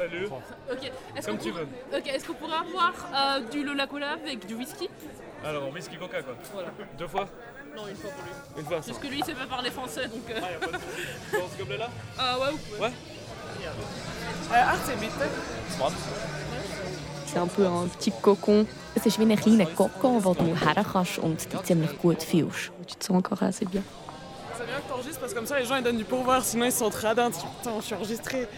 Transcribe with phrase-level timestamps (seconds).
[0.00, 0.28] Salut.
[0.72, 0.92] Ok.
[1.16, 1.98] Est-ce Comme qu'on tu pourrait- veux.
[1.98, 2.06] Ok.
[2.06, 4.88] Est-ce qu'on pourrait avoir euh, du Lola Cola avec du whisky?
[5.44, 6.34] Alors, whisky coca quoi.
[6.54, 6.68] Voilà.
[6.98, 7.26] Deux fois?
[7.76, 8.60] Non, une fois pour lui.
[8.60, 8.76] Une fois.
[8.86, 10.22] Parce que lui, il sait pas parler français, donc.
[10.30, 10.40] Euh...
[10.42, 10.86] Ah, y a pas de souci.
[11.30, 11.88] Tu prends ce gobelet là
[12.18, 12.80] Ah ouais, pouvez.
[12.80, 12.92] Ouais.
[17.26, 18.66] C'est un peu un petit cocon.
[18.96, 22.72] Es ist wie ein kleiner Kokon, wo du her kannst und dich ziemlich gut fühlst.
[22.88, 23.82] Tu te sens encore assez bien.
[24.58, 26.64] C'est bien que t'enregistres parce que comme ça les gens ils donnent du pourboire, sinon
[26.66, 27.30] ils sont radins.
[27.30, 28.48] Tu- Putain, je suis enregistré.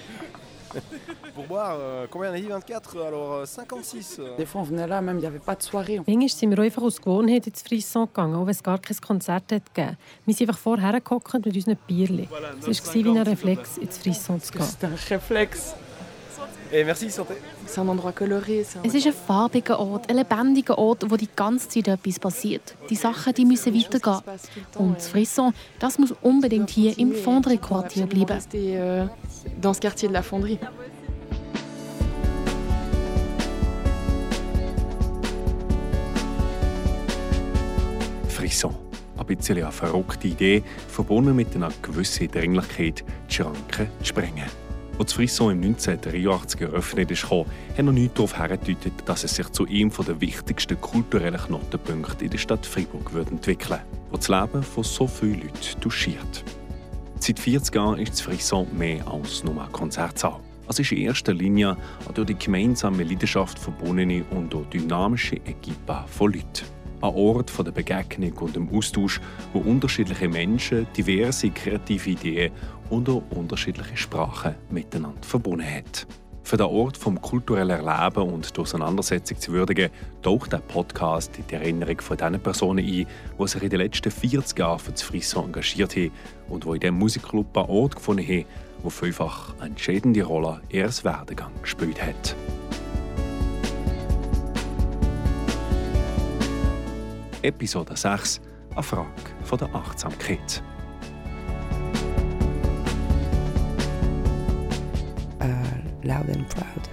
[1.34, 4.18] Pour boire, euh, combien on a dit 24 Alors euh, 56.
[4.18, 4.36] euh.
[4.36, 6.00] Des fois on venait là, même il n'y avait pas de soirée.
[6.07, 9.53] Manchmal sind wir einfach aus Gewohnheit ins Frisson gegangen, auch wenn es gar kein Konzert
[9.53, 9.96] hat gegeben.
[10.26, 12.29] Wir sind einfach vorher gehockt mit unseren Bierchen.
[12.68, 14.62] Es war wie ein Reflex, ins Frisson zu gehen.
[14.62, 15.75] C'était un réflexe.
[15.75, 15.92] Et
[18.82, 22.75] Es ist ein farbiger Ort, ein lebendiger Ort, wo die ganze Zeit etwas passiert.
[22.89, 24.22] Die Sachen die müssen weitergehen.
[24.79, 28.40] Und das Frisson, das muss unbedingt hier im Fondre-Quartier absolument bleiben.
[28.75, 29.07] euh,
[29.61, 30.58] dans ce quartier de la fonderie.
[38.28, 38.75] Frisson.
[39.19, 44.62] Ein bisschen eine verrückte Idee, verbunden mit einer gewissen Dringlichkeit, die Schranken zu sprengen.
[45.03, 47.47] Als das Frisson im 1983 eröffnet ist, hat
[47.83, 52.39] noch nichts darauf hingedeutet, dass es sich zu einem der wichtigsten kulturellen Knotenpunkte in der
[52.39, 53.81] Stadt Freiburg entwickeln
[54.12, 56.44] wo das Leben von so vielen Leuten touchiert.
[57.19, 60.39] Seit 40 Jahren ist das Frisson mehr als nur ein Konzertsaal.
[60.69, 61.77] Es ist in erster Linie
[62.14, 66.81] durch die gemeinsame Leidenschaft verbundene und durch dynamische Equipe von Leuten.
[67.03, 69.20] Ein Ort der Begegnung und dem Austausch,
[69.53, 72.53] wo unterschiedliche Menschen diverse kreative Ideen
[72.91, 76.06] und auch unterschiedliche Sprachen miteinander verbunden hat.
[76.44, 79.91] Für den Ort vom kulturellen Erleben und der Auseinandersetzung zu würdigen,
[80.22, 83.06] taucht der Podcast in die Erinnerung von den Personen ein,
[83.41, 86.12] die sich in den letzten 40 Jahren für das Frisson engagiert haben
[86.50, 88.44] und die in diesem Musikclub einen Ort gefunden haben,
[88.81, 92.37] der vielfach eine entscheidende Rolle in ihrem Werdegang gespielt hat.
[97.43, 98.41] Episode 6
[98.75, 99.09] Eine Frage
[99.44, 100.62] von der Achtsamkeit.
[106.05, 106.89] Loud and Proud.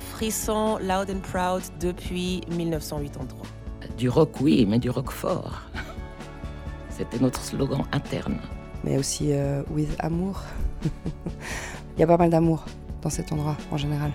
[0.00, 3.48] Frisson Loud and Proud depuis 1983.
[3.96, 5.62] Du rock, oui, mais du rock fort.
[6.90, 8.38] C'était notre slogan interne.
[8.84, 10.42] Mais aussi euh, with amour.
[11.96, 12.64] Il y a pas mal d'amour
[13.02, 14.12] dans cet endroit en général.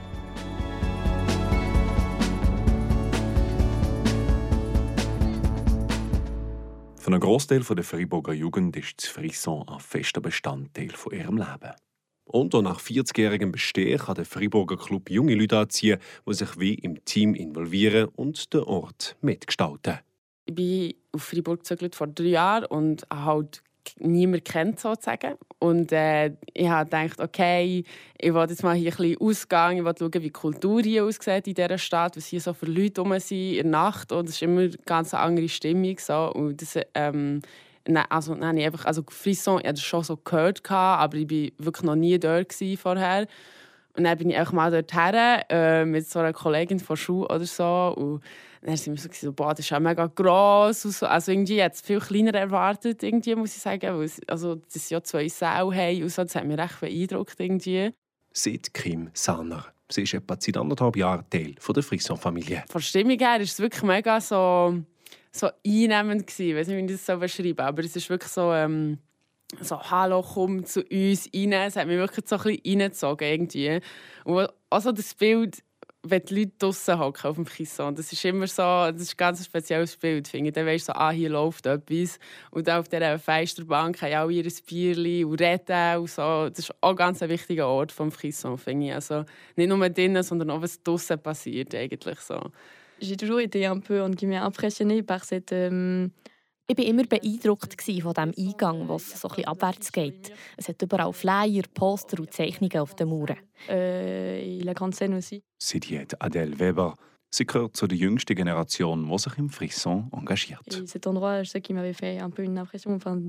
[7.03, 11.73] Für einen Großteil der Freiburger Jugend ist das Frisson ein fester Bestandteil von ihrem Leben.
[12.23, 16.75] Und auch nach 40-jährigem Bestehen kann der Freiburger Club junge Leute anziehen, die sich wie
[16.75, 19.99] im Team involvieren und den Ort mitgestalten.
[20.45, 23.63] Ich bin auf Freiburg gezögert vor drei Jahren und habe halt
[23.99, 25.35] niemand kennt sozusagen.
[25.59, 27.83] Und äh, ich habe gedacht, okay,
[28.17, 31.05] ich will jetzt mal hier ein bisschen ausgehen, ich will schauen, wie die Kultur hier
[31.05, 34.11] aussieht in dieser Stadt, was hier so für Leute rum sind in der Nacht.
[34.11, 35.97] Und es ist immer eine ganz andere Stimmung.
[35.99, 36.31] So.
[36.33, 37.41] Und das, ähm,
[37.87, 41.29] nein, also, nein, ich einfach, also Frisson, ich hatte das schon so gehört, aber ich
[41.29, 43.27] war wirklich noch nie dort vorher.
[43.95, 47.45] Und dann bin ich einfach mal dorthin äh, mit so einer Kollegin von Schule oder
[47.45, 47.93] so.
[47.95, 48.23] Und
[48.65, 50.85] dann sind wir so, so boah, das ist ja mega gross.
[50.85, 51.05] Und so.
[51.05, 53.97] Also irgendwie hat es viel kleiner erwartet, irgendwie, muss ich sagen.
[53.97, 57.39] Weil es, also, sie ja zwei Säle haben und so, das hat mich recht beeindruckt.
[57.39, 57.93] Irgendwie.
[58.31, 59.65] Seit Kim Sanner.
[59.89, 62.63] Sie ist etwa seit anderthalb Jahren Teil von der Frisson-Familie.
[62.69, 64.79] Von der Stimmung her war es wirklich mega so,
[65.31, 66.25] so einnehmend.
[66.25, 66.49] Gewesen.
[66.49, 68.53] Ich weiß nicht, wie ich das so beschreiben aber es ist wirklich so...
[68.53, 68.97] Ähm,
[69.61, 71.51] so, hallo, komm zu uns rein.
[71.51, 73.27] Es hat mich wirklich so ein bisschen reingezogen.
[73.27, 73.81] Irgendwie.
[74.23, 75.61] Und also das Bild,
[76.05, 79.43] wenn die Leute draußen hocken auf dem Kisson, das ist immer so, das ist ganz
[79.43, 80.53] spezielles Bild, finde ich.
[80.53, 82.19] Dann weisst du so, ah, hier läuft etwas.
[82.51, 86.49] Und auf dieser Feisterbank haben alle ihr Bierchen und reden und so.
[86.49, 88.93] Das ist auch ganz ein wichtiger Ort vom Kisson, finde ich.
[88.93, 89.23] Also
[89.55, 92.51] nicht nur drinnen, sondern auch, was draußen passiert eigentlich so.
[92.99, 95.51] J'ai toujours été un peu entre guillemets, impressionnée par cette.
[95.51, 96.07] euh,
[96.65, 100.31] Ich war immer beeindruckt von diesem Eingang, wo es so ein bisschen abwärts geht.
[100.55, 103.37] Es hat überall Flyer, Poster und Zeichnungen auf den Mauern.
[103.67, 105.43] et la grande scène aussi.
[105.57, 106.95] Sie hat Adele Weber.
[107.33, 110.61] Sie gehört zu der jüngsten Generation, die sich im Frisson engagiert.
[110.67, 112.93] Et cet endroit, je sais qu'il m'avait fait un peu une impression.
[112.93, 113.21] Enfin,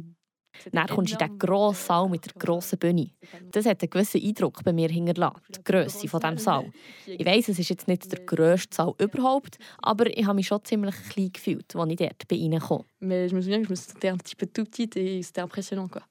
[0.72, 3.10] Dann kommst du in diesen grossen Saal mit der grossen Bühne.
[3.52, 6.70] Das hat einen gewissen Eindruck bei mir hinterlassen, die Grösse von diesem Saal.
[7.06, 10.64] Ich weiss, es ist jetzt nicht der grösste Saal überhaupt, aber ich habe mich schon
[10.64, 13.76] ziemlich klein gefühlt, als ich dort bin reingekommen mais je me souviens que je me
[13.76, 15.88] sentais un petit peu tout petite et c'était impressionnant.
[15.88, 16.02] Quoi.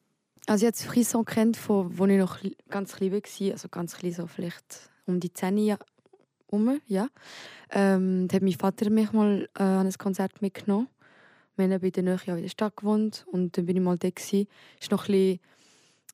[0.48, 2.38] Also ich habe das Frisson kennt, von als ich noch
[2.70, 5.80] ganz klein war, also ganz klein, so vielleicht um die 10 Jahre
[6.50, 7.08] herum, ja.
[7.72, 10.88] Ähm, da hat mein Vater mich mal äh, an ein Konzert mitgenommen.
[11.56, 14.08] Wir haben bei der Nähe in der Stadt gewohnt und dann bin ich mal da.
[14.08, 14.46] Es war
[14.92, 15.40] noch ein bisschen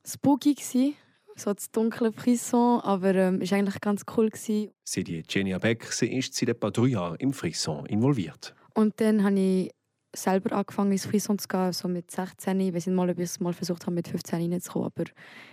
[0.06, 0.96] spooky, gewesen,
[1.36, 4.30] so das dunkle Frisson, aber ähm, es war eigentlich ganz cool.
[4.30, 4.72] Gewesen.
[4.84, 8.54] Sie die Genia Beck, sie ist seit etwa drei Jahren im Frisson involviert.
[8.74, 9.72] Und dann habe ich
[10.14, 12.60] selber angefangen ins Frisson zu gehen, so mit 16.
[12.60, 15.10] Ich weiß nicht mal, ob ich es mal versucht habe, mit 15 reinzukommen, aber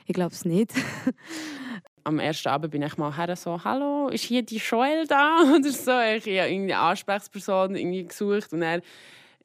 [0.07, 0.73] ich glaube es nicht.
[2.05, 5.43] Am ersten Abend bin ich mal her so, hallo, ist hier die Joel da?
[5.57, 6.01] Oder so.
[6.01, 8.81] Ich habe eine Ansprechperson irgendwie gesucht und er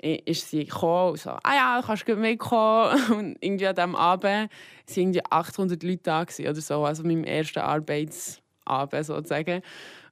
[0.02, 3.00] ist sie gekommen und so, ah ja, kannst du mitkommen.
[3.12, 4.50] Und irgendwie an diesem Abend waren
[4.96, 9.62] irgendwie 800 Leute da oder so, also meinem ersten Arbeitsabend sozusagen.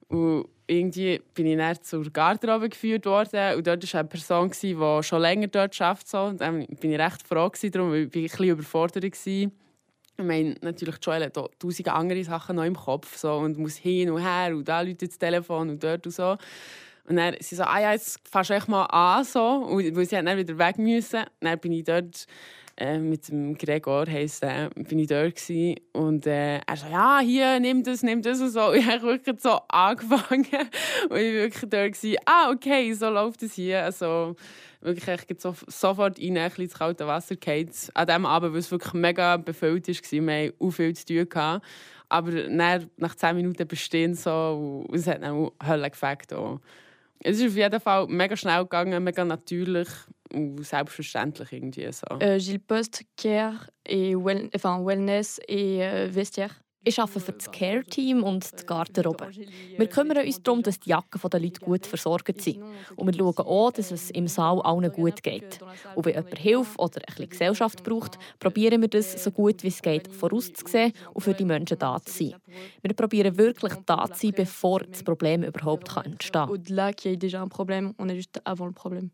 [0.08, 5.02] Und irgendwie bin ich dann zur Garderobe geführt worden und dort war eine Person, die
[5.02, 6.08] schon länger dort arbeitet.
[6.08, 6.22] So.
[6.24, 9.50] Und dann bin ich recht froh darum, weil ich ein bisschen überfordert war.
[10.20, 13.76] Ich meine, natürlich, Joel hat auch tausend andere Sachen noch im Kopf so, und muss
[13.76, 16.36] hin und her und da läutet das Telefon und dort und so.
[17.08, 19.42] Und dann sie so, ah ja, jetzt fährst du echt mal an, so.
[19.42, 21.24] Und, weil sie dann wieder weg müssen.
[21.40, 22.26] Dann bin ich dort
[22.80, 25.76] äh, mit dem Gregor, heisst, äh, bin ich dort gewesen.
[25.92, 28.68] Und äh, er so, ja, hier, nimm das, nimm das und so.
[28.68, 30.46] Und ich habe wirklich so angefangen.
[31.10, 33.84] und ich war wirklich dort, gewesen, ah, okay, so läuft es hier.
[33.84, 34.34] Also,
[34.80, 37.70] wirklich, ich so, sofort rein, ein ins kalte Wasser gefallen.
[37.94, 41.28] An diesem Abend, weil es wirklich mega befüllt war, wir hatten auch viel zu tun.
[41.28, 41.66] Gehabt.
[42.08, 46.32] Aber dann, nach 10 Minuten bestehen so, und es hat dann Hölle gefällt.
[47.22, 49.88] Es ist auf jeden Fall mega schnell gegangen, mega natürlich
[50.32, 52.06] und selbstverständlich irgendwie so.
[52.20, 56.54] Euh, Gilles Post, Care et well, enfin, Wellness et euh, Vestiaire.
[56.82, 59.28] Ich arbeite für das Care-Team und die Garderobe.
[59.76, 62.62] Wir kümmern uns darum, dass die Jacken der Leute gut versorgt sind.
[62.96, 65.60] Und wir schauen auch, dass es im Saal allen gut geht.
[65.94, 69.68] Und wenn jemand Hilfe oder ein bisschen Gesellschaft braucht, probieren wir das so gut wie
[69.68, 72.40] es geht vorauszusehen und für die Menschen da zu sein.
[72.80, 76.48] Wir probieren wirklich da zu sein, bevor das Problem überhaupt entstehen kann.
[76.48, 79.10] Au-delà qu'il y ait déjà un problème, on est juste avant le problème.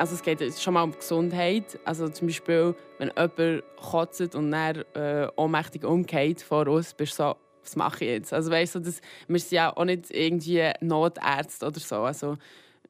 [0.00, 1.78] Also es geht schon mal um Gesundheit.
[1.84, 7.24] Also zum Beispiel, wenn jemand kotzt und dann äh, ohnmächtig umgeht vor uns, bist du
[7.24, 8.32] so, was mache ich jetzt?
[8.32, 11.96] Also weißt du, das, wir sind ja auch nicht irgendwie Notärzte oder so.
[11.96, 12.38] Also,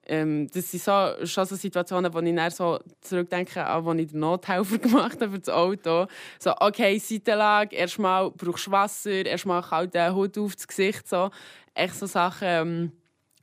[0.06, 4.06] ähm, das sind so, schon so Situationen, wo ich dann so zurückdenke, an wo ich
[4.06, 6.06] den Nothelfer gemacht habe für das Auto.
[6.38, 11.08] So, okay, Seitenlage, erstmal brauchst du Wasser, erstmal kalten Hut auf das Gesicht.
[11.08, 11.30] So.
[11.74, 12.46] Echt so Sachen...
[12.46, 12.92] Ähm,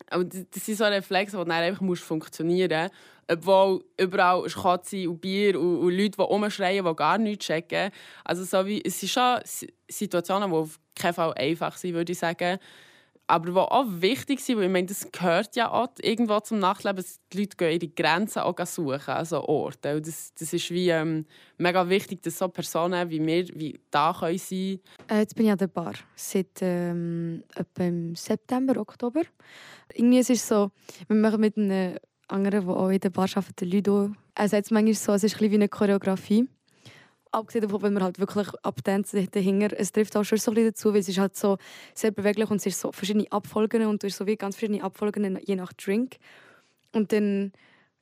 [0.09, 2.93] aber das sind so Reflexe, die dann einfach funktionieren musst.
[3.29, 7.91] Obwohl überall ist Katze und Bier und, und Leute, die rumschreien, die gar nichts checken.
[8.23, 9.39] Also so wie, es sind schon
[9.89, 12.57] Situationen, die auf keinen Fall einfach sind, würde ich sagen.
[13.29, 17.03] Aber die auch wichtig sind, weil ich meine, das gehört ja auch irgendwo zum Nachtleben.
[17.33, 19.97] Die Leute gehen ihre Grenzen auch suchen, also Orte.
[19.97, 21.25] Und das, das ist wie ähm,
[21.57, 25.09] mega wichtig, dass so Personen wie wir wie da können sein können.
[25.09, 25.95] Äh, jetzt bin ich an der Bar.
[26.15, 29.23] Seit ähm, etwa im September, Oktober.
[29.93, 30.71] Irgendwie ist es so,
[31.09, 31.97] wir machen mit einem
[32.27, 34.11] anderen, die auch in der Bar arbeiten, der Ludo.
[34.35, 36.47] Er sagt es manchmal so, es ist ein wie eine Choreografie.
[37.31, 39.77] Abgesehen davon, wenn man halt wirklich abtanzen dahinter.
[39.77, 41.57] Es trifft auch schon so ein bisschen dazu, weil es ist halt so
[41.93, 44.83] sehr beweglich und es ist so verschiedene Abfolgen und du hast so wie ganz verschiedene
[44.83, 46.17] Abfolgen je nach Drink.
[46.93, 47.51] Und dann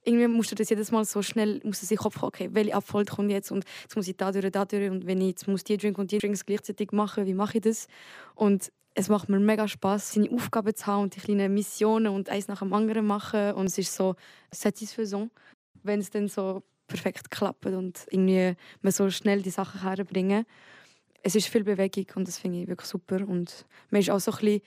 [0.06, 3.12] irgendwie musst du das jedes Mal so schnell, musst du sich Kopf okay, welche Abfolge
[3.13, 5.63] kommt jetzt und jetzt muss ich da durch, da durch und wenn ich jetzt muss
[5.63, 7.88] die Drink und die Drinks gleichzeitig machen, wie mache ich das?
[8.36, 12.30] Und es macht mir mega Spaß, seine Aufgaben zu haben und die kleinen Missionen und
[12.30, 13.51] eins nach dem anderen machen.
[13.53, 14.15] Und es ist so
[14.51, 15.31] satisfaisant,
[15.83, 20.45] wenn es dann so perfekt klappt und irgendwie man so schnell die Sachen herbringen.
[21.21, 23.27] Es ist viel Bewegung und das finde ich wirklich super.
[23.27, 24.62] Und man ist auch so ein bisschen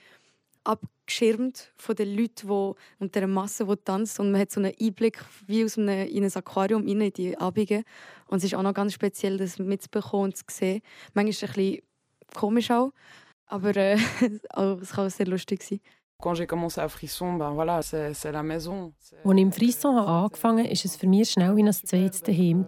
[0.63, 4.19] abgeschirmt von den Leuten die, und der Masse, die tanzt.
[4.19, 7.83] Und man hat so einen Einblick wie aus einem, in ein Aquarium in die Abende.
[8.27, 10.81] Und es ist auch noch ganz speziell, das mitzubekommen und zu sehen.
[11.13, 11.81] Manchmal ist es ein bisschen
[12.35, 12.91] komisch auch.
[13.49, 13.93] Aber äh,
[14.81, 15.79] es kann auch sehr lustig sein.
[16.21, 18.93] Quand j'ai commencé à Frisson, ben voilà, c'est la maison.
[18.99, 22.65] Als ich im Frisson angefangen habe, war es für mich schnell wie ein zweites Daheim.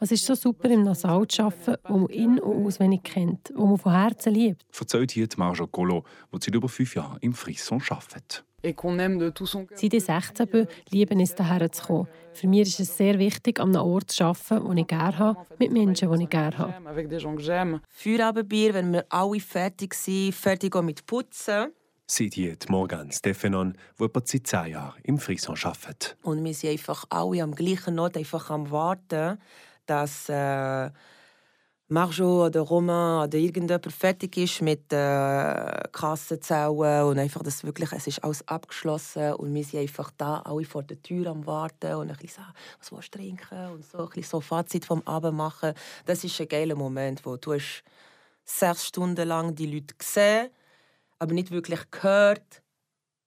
[0.00, 3.66] Es ist so super, im Nasal zu arbeiten, wo man in- und auswendig kennt, wo
[3.66, 4.66] man von Herzen liebt.
[4.76, 6.02] Erzählt hier Marjo Colo,
[6.32, 8.44] die seit über fünf Jahren im Frisson arbeitet.
[8.62, 12.08] Seit ich 16 bin, liebe ich es, hierher zu kommen.
[12.32, 15.46] Für mich ist es sehr wichtig, an einem Ort zu arbeiten, den ich gerne habe,
[15.58, 17.80] mit Menschen, die ich gerne habe.
[17.88, 21.72] Feierabendbier, wenn wir alle fertig sind, fertig mit Putzen.
[22.06, 26.16] Seit hier Morgan Stephanon, die etwa seit zehn Jahren im Frisson arbeitet.
[26.22, 29.38] Und wir sind einfach alle am gleichen Ort, einfach am Warten,
[29.86, 30.90] dass äh,
[31.92, 38.06] Marjo oder Romain oder irgendjemand fertig ist mit äh, Kassenzellen und einfach das wirklich, es
[38.06, 42.10] ist alles abgeschlossen und wir sind einfach da, alle vor der Tür am Warten und
[42.10, 45.36] ein bisschen so, was willst du trinken und so ein bisschen so Fazit vom Abend
[45.36, 45.74] machen.
[46.06, 47.84] Das ist ein geiler Moment, wo du hast
[48.42, 50.48] sechs Stunden lang die Leute gesehen,
[51.18, 52.61] aber nicht wirklich gehört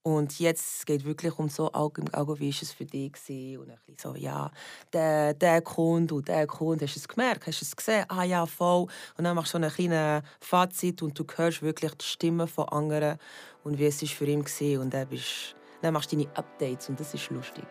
[0.07, 3.11] Und jetzt geht es wirklich um so, wie war es für dich?
[3.11, 3.57] Gewesen?
[3.57, 4.51] Und ein bisschen so, ja,
[4.93, 7.47] der, der Kunde und der Kunde, hast du es gemerkt?
[7.47, 8.05] Hast du es gesehen?
[8.09, 8.85] Ah ja, voll.
[9.17, 12.69] Und dann machst du so ein kleines Fazit und du hörst wirklich die Stimmen von
[12.69, 13.17] anderen
[13.63, 14.81] und wie es für ihn war.
[14.81, 17.65] Und dann, bist, dann machst du deine Updates und das ist lustig.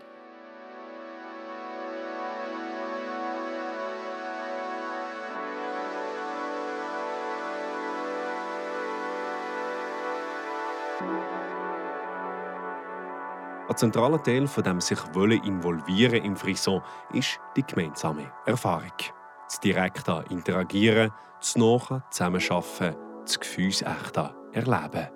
[13.75, 16.81] Ein zentraler Teil von dem sich wollen involvieren im Frisson
[17.13, 18.93] ist die gemeinsame Erfahrung.
[19.49, 25.09] Das direkte Interagieren, das Nachen, Zusammenarbeiten, das Gefühlsechte Erleben.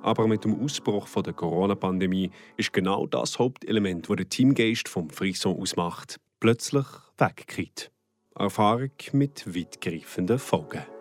[0.00, 5.60] Aber mit dem Ausbruch der Corona-Pandemie ist genau das Hauptelement, das den Teamgeist vom Frisson
[5.60, 6.86] ausmacht, plötzlich
[7.18, 7.90] weggekriegt.
[8.34, 10.95] Erfahrung mit weitgreifenden Folgen.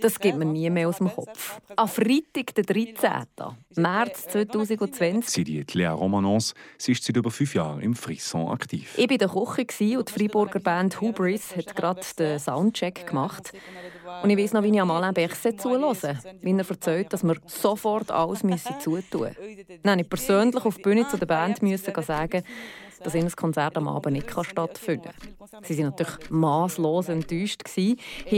[0.00, 1.60] Das geht mir nie mehr aus dem Kopf.
[1.76, 3.10] Am Freitag, den 13.
[3.76, 5.46] März 2020.
[5.46, 6.54] Sie ist Lea Romanons.
[6.76, 8.94] Sie ist seit über fünf Jahren im Frisson aktiv.
[8.96, 13.52] Ich war in der Küche und die Freiburger Band Hubris hat gerade den Soundcheck gemacht.
[14.22, 16.18] Und ich weiß noch, wie ich am Alain Berset zuhöre.
[16.40, 19.36] Wie er erzählt, dass wir sofort alles zutun müssen.
[19.82, 22.42] Dann ich persönlich auf die Bühne zu der Band müssen sagen,
[23.02, 25.10] dass ihr Konzert am Abend nicht stattfinden
[25.50, 25.64] kann.
[25.64, 27.62] Sie waren natürlich masslos enttäuscht,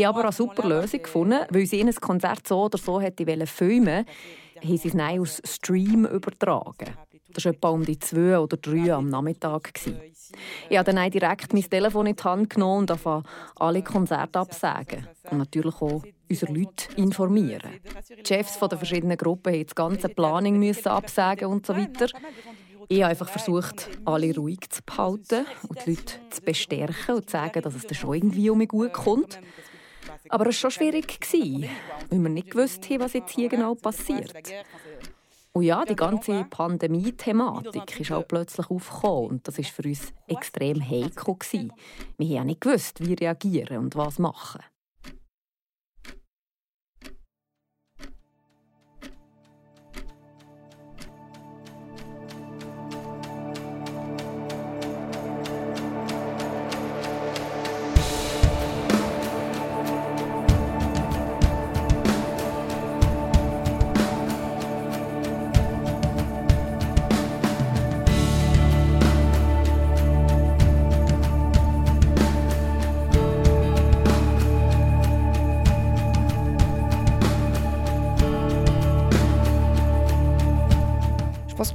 [0.04, 4.04] haben aber eine super Lösung gefunden, weil sie ein Konzert so oder so hätte filmen
[4.62, 6.94] haben sie es aus Stream übertragen.
[7.34, 9.72] Das war etwa um die zwei oder drei am Nachmittag.
[10.68, 13.24] Ich habe dann direkt mein Telefon in die Hand genommen und angefangen,
[13.56, 15.08] alle Konzerte absagen.
[15.30, 17.80] Und natürlich auch unsere Leute informieren.
[18.18, 22.06] Die Chefs der verschiedenen Gruppen mussten das ganze Planning absagen und so weiter.
[22.88, 27.32] Ich habe einfach versucht, alle ruhig zu behalten und die Leute zu bestärken und zu
[27.32, 29.40] sagen, dass es dann schon irgendwie um mich gut kommt.
[30.28, 34.34] Aber es war schon schwierig, weil wir nicht gewusst haben, was jetzt hier genau passiert.
[35.52, 40.80] Und ja, die ganze Pandemie-Thematik ist auch plötzlich aufgekommen und das war für uns extrem
[40.80, 41.36] heikel.
[42.18, 44.60] Wir haben ja nicht gewusst, wie reagieren und was machen.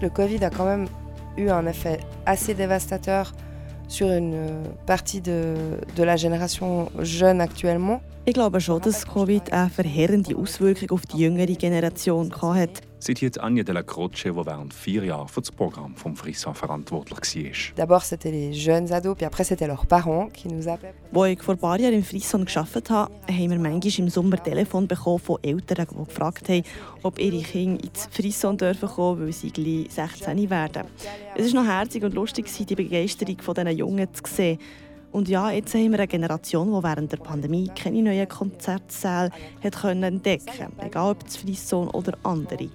[0.06, 0.88] Le Covid a quand même
[1.36, 3.34] eu un effet assez dévastateur
[3.88, 5.56] sur une partie de,
[5.96, 8.02] de la génération jeune actuellement.
[8.28, 12.82] Ich glaube schon, dass Covid eine verheerende Auswirkung auf die jüngere Generation hatte.
[13.06, 17.20] Zitiert Anja de la Croce, die während vier Jahren für das Programm vom Frisson verantwortlich
[17.20, 17.86] war.
[17.86, 20.96] D'abord c'était les jeunes ados, puis après c'était leurs parents qui nous appelaient.
[21.14, 24.44] Als ich vor ein paar Jahren im Frisson gearbeitet habe, haben wir manchmal im Sommer
[24.44, 26.64] Telefon bekommen von Eltern, die gefragt haben,
[27.04, 30.88] ob ihre Kinder ins Frisson dürfen kommen, weil sie gleich 16 werden.
[31.36, 34.58] Es war noch herzig und lustig, die Begeisterung dieser Jungen zu sehen.
[35.16, 39.32] Und ja, jetzt haben wir eine Generation, die während der Pandemie keine neuen Konzertsäle
[39.64, 42.66] hat können entdecken konnte, egal ob es Frisson oder andere.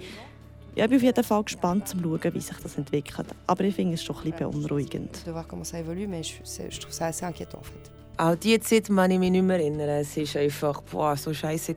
[0.74, 3.26] Ich bin auf jeden Fall gespannt, zu schauen, wie sich das entwickelt.
[3.46, 5.22] Aber ich finde es schon ein bisschen beunruhigend.
[8.16, 9.90] Auch diese Zeit kann ich mich nicht mehr erinnern.
[9.90, 11.74] Es war einfach boah, so scheiße.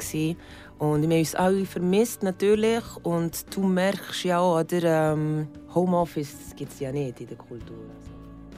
[0.79, 2.84] Und wir haben uns alle vermisst, natürlich.
[3.03, 7.84] Und du merkst ja auch, oder, ähm, Homeoffice gibt es ja nicht in der Kultur.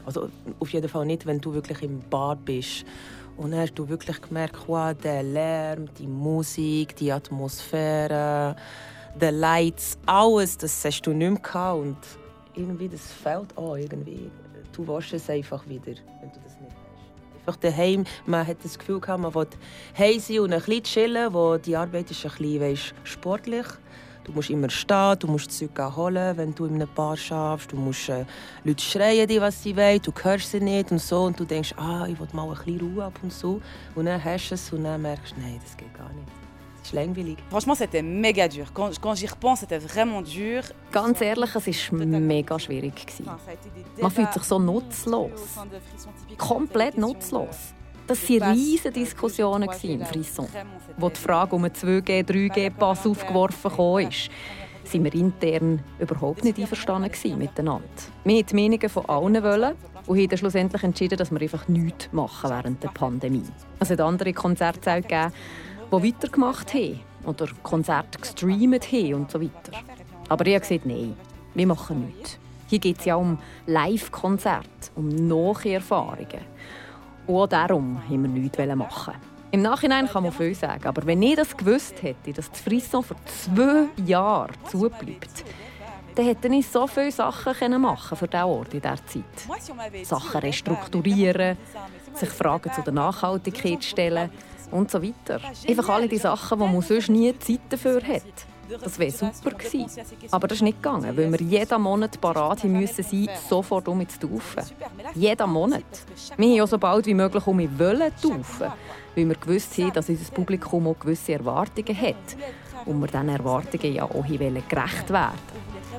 [0.06, 2.86] Also auf jeden Fall nicht, wenn du wirklich im Bad bist.
[3.38, 8.56] Und dann hast du wirklich gemerkt, wow, der Lärm, die Musik, die Atmosphäre,
[9.20, 11.80] die Lights, alles, das hast du nicht mehr gehabt.
[11.80, 11.98] Und
[12.56, 13.80] irgendwie, das fällt an.
[13.80, 14.32] Irgendwie.
[14.72, 17.40] Du waschst es einfach wieder, wenn du das nicht hast.
[17.40, 19.48] Einfach daheim, man hat das Gefühl gehabt, man will
[19.98, 23.80] heim sein und ein bisschen chillen, wo die Arbeit ist ein bisschen weißt, sportlich ist.
[24.26, 27.72] Du musst immer stehen, du musst Zeug holen, wenn du in einem Bar schaffst.
[27.72, 28.26] Du musst äh,
[28.64, 31.26] Leute schreien, die, was sie wollen, du hörst sie nicht und so.
[31.26, 33.62] Und du denkst, ah, ich will mal ein bisschen Ruhe ab und so.
[33.94, 36.28] Und dann hast du es und dann merkst du, nein, das geht gar nicht.
[36.80, 37.38] Das ist langweilig.
[37.52, 38.66] Franchement, c'était méga dur.
[38.74, 40.64] Quand, quand j'y repense, c'était vraiment dur.
[40.92, 42.94] Ganz ehrlich, es war mega schwierig.
[44.02, 45.60] Man fühlt sich so nutzlos.
[46.38, 47.74] Komplett nutzlos.
[48.08, 50.48] Das waren riesige Diskussionen im Frisson.
[50.98, 54.30] Wo die Frage um einen 2G, 3G-Pass aufgeworfen ist,
[54.84, 57.84] sind wir intern überhaupt nicht einverstanden miteinander.
[58.24, 62.10] Wir wollten die Meinungen von allen wollen und haben schlussendlich entschieden, dass wir einfach nichts
[62.12, 63.44] machen während der Pandemie.
[63.80, 65.32] Es hat andere Konzerte gegeben,
[65.92, 67.00] die weitergemacht haben.
[67.26, 69.72] oder Konzerte gestreamt haben und so weiter.
[70.30, 71.16] Aber ich habe gesagt, nein,
[71.54, 72.38] wir machen nichts.
[72.68, 76.55] Hier geht es ja um Live-Konzerte, um Nacherfahrungen.
[77.28, 79.14] Und auch darum haben wir nichts machen.
[79.52, 83.04] Im Nachhinein kann man viel sagen, aber wenn ich das gewusst hätte, dass das Frisson
[83.04, 85.46] vor zwei Jahren zubleibt,
[86.16, 90.06] dann hätte ich so viele Sachen machen für diesen Ort in dieser Zeit.
[90.06, 91.58] Sachen restrukturieren,
[92.14, 94.30] sich Fragen zu der Nachhaltigkeit stellen
[94.72, 95.40] und so weiter.
[95.68, 98.24] Einfach alle die Sachen, die man sonst nie Zeit dafür hat.
[98.82, 100.02] Das wäre super gewesen.
[100.32, 104.64] Aber das ist nicht gegangen, weil wir jeden Monat parat müssen sofort um zu taufen.
[105.14, 105.84] Jeden Monat.
[106.38, 108.72] Wir haben ja so bald wie möglich um wollen taufen,
[109.16, 112.16] weil wir gewusst haben, dass unser Publikum auch gewisse Erwartungen hat
[112.86, 115.40] und wir diesen Erwartungen ja auch gerecht werden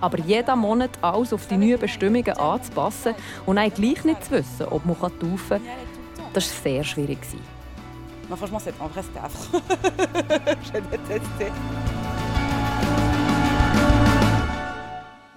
[0.00, 3.14] aber jeden Monat alles auf die neuen Bestimmungen anzupassen
[3.46, 5.62] und dann gleich nicht zu wissen, ob man taufen kann,
[6.32, 7.18] das war sehr schwierig.
[8.28, 9.62] Non, franchement, en vrai, c'était affreux.
[10.64, 11.52] J'ai détesté.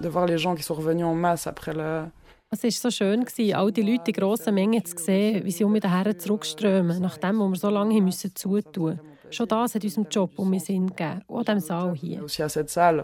[0.01, 2.05] De voir les gens qui sont revenus en masse après le,
[2.51, 5.79] Es war so schön, all die Leute in grossen Mengen zu sehen, wie sie um
[5.79, 9.09] daher zurückströmen, nachdem wir so lange müssen zutun mussten.
[9.31, 12.25] Schon das hat unserem Job um Sinn gegeben, auch dem Saal hier.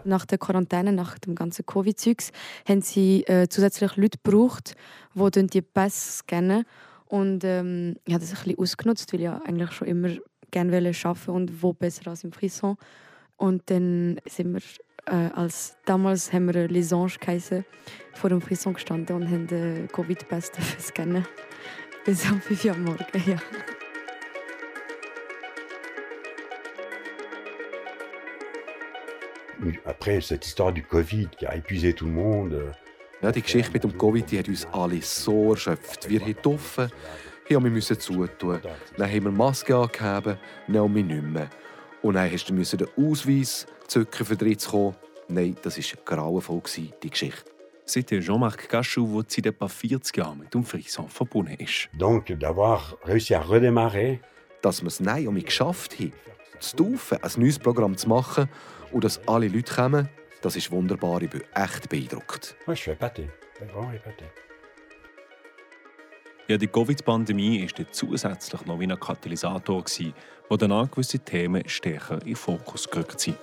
[0.04, 2.32] Nach der Quarantäne, nach dem ganzen Covid-Zeugs,
[2.68, 4.74] haben sie äh, zusätzlich Leute gebraucht,
[5.14, 6.64] die die Pässe scannen.
[7.06, 10.08] Und ähm, ich habe das ein bisschen ausgenutzt, weil ich ja eigentlich schon immer
[10.50, 12.76] gerne arbeiten und wo besser als im Frisson.
[13.36, 14.60] Und dann sind wir
[15.06, 17.64] äh, als damals haben wir Lisange geheißen,
[18.14, 21.26] vor dem Frisson gestanden und haben den Covid-Pass scannen.
[22.04, 23.36] Bis um 5 Uhr am Morgen, ja.
[29.84, 32.52] Après, cette histoire du Covid qui a épuisé tout le monde.
[32.52, 32.72] Euh,
[33.22, 36.08] ja, die Geschichte mit dem Covid die hat uns alle so erschöpft.
[36.08, 36.90] Wir haben getroffen,
[37.48, 38.60] wir mussten zutun.
[38.96, 41.48] Dann haben wir Maske angehabt, dann wir nicht mehr.
[42.02, 44.96] Und dann musst du den Ausweis zücken, für zu kommen.
[45.28, 46.62] Nein, das war grauenvoll,
[47.02, 47.50] die Geschichte.
[47.86, 51.88] C'était Jean-Marc Cachou, der seit etwa 40 Jahren mit dem Frisson verbunden ist.
[51.96, 54.18] Donc, d'avoir réussi à redémarrer.
[54.60, 56.12] Dass wir es nein um geschafft haben,
[56.58, 58.48] zu taufen, ein neues Programm zu machen
[58.90, 60.08] und dass alle Leute kommen,
[60.42, 61.22] das ist wunderbar.
[61.22, 62.56] Ich bin echt beeindruckt.
[62.66, 63.28] Ich suis épaté.
[66.48, 69.84] Ja, die Covid-Pandemie war zusätzlich noch wie ein Katalysator,
[70.50, 73.38] der danach gewisse Themen stärker in den Fokus gerückt sind.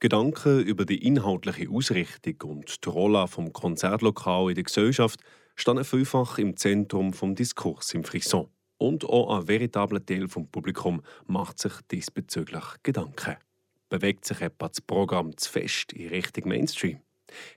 [0.00, 5.18] Gedanken über die inhaltliche Ausrichtung und die Rolle vom Konzertlokal in der Gesellschaft
[5.56, 8.48] standen vielfach im Zentrum des Diskurs im Frisson.
[8.76, 13.38] Und auch ein veritabler Teil des Publikums macht sich diesbezüglich Gedanken.
[13.88, 17.00] Bewegt sich etwa das Programm zu fest in Richtung Mainstream?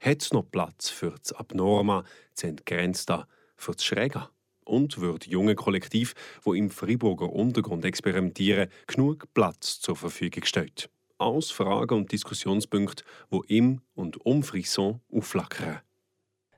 [0.01, 4.29] Hat es noch Platz für das Abnorma, das Entgrenzte, für das Schräge?
[4.65, 10.89] Und wird junge Kollektiv, wo im Freiburger Untergrund experimentieren, genug Platz zur Verfügung gestellt?
[11.21, 15.81] Alles Fragen und Diskussionspunkte, wo im und um Frisson aufflackern.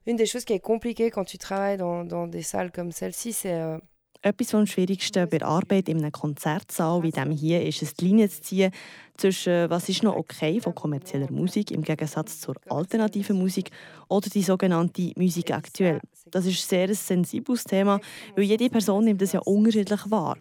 [0.05, 3.33] Une des choses qui est compliquée quand tu travailles dans, dans des salles comme celle-ci,
[3.33, 3.77] c'est euh,
[4.25, 8.05] Etwas vom Schwierigsten bei der Arbeit in einem Konzertsaal wie dem hier ist es, die
[8.05, 8.71] Linie zu ziehen
[9.17, 13.69] zwischen was ist noch okay von kommerzieller Musik im Gegensatz zur alternativen Musik
[14.07, 15.99] oder die sogenannte Musik aktuell.
[16.31, 17.99] Das ist sehr ein sensibles Thema,
[18.33, 20.37] weil jede Person nimmt das ja unterschiedlich wahr.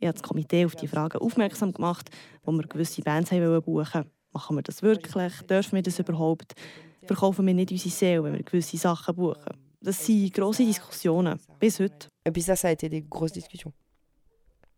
[0.00, 2.08] Ich habe das Komitee auf die Fragen aufmerksam gemacht,
[2.42, 5.34] wo wir gewisse Bands haben buchen Machen wir das wirklich?
[5.42, 6.54] Dürfen wir das überhaupt?
[7.04, 9.65] Verkaufen wir nicht unsere Seele, wenn wir gewisse Sachen buchen?
[9.80, 12.08] Das sind grosse Diskussionen, bis heute.
[12.24, 13.72] Et puis ça, ça a été des grosses discussions.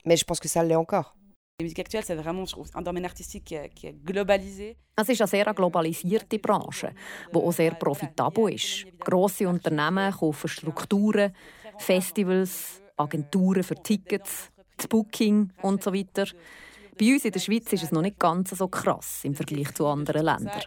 [0.05, 1.15] Mais je pense que ça l'est encore.
[1.61, 4.77] Die Musik aktuell c'est vraiment je trouve, un domaine artistique qui est, qui est globalisé.
[4.97, 6.95] Es ist eine sehr globalisierte Branche,
[7.33, 8.87] die auch sehr profitabel ist.
[9.01, 11.33] Grosse Unternehmen kaufen Strukturen,
[11.79, 16.27] Festivals, Agenturen für Tickets, das Booking und so weiter.
[16.99, 19.87] Bei uns in der Schweiz ist es noch nicht ganz so krass im Vergleich zu
[19.87, 20.63] anderen Ländern.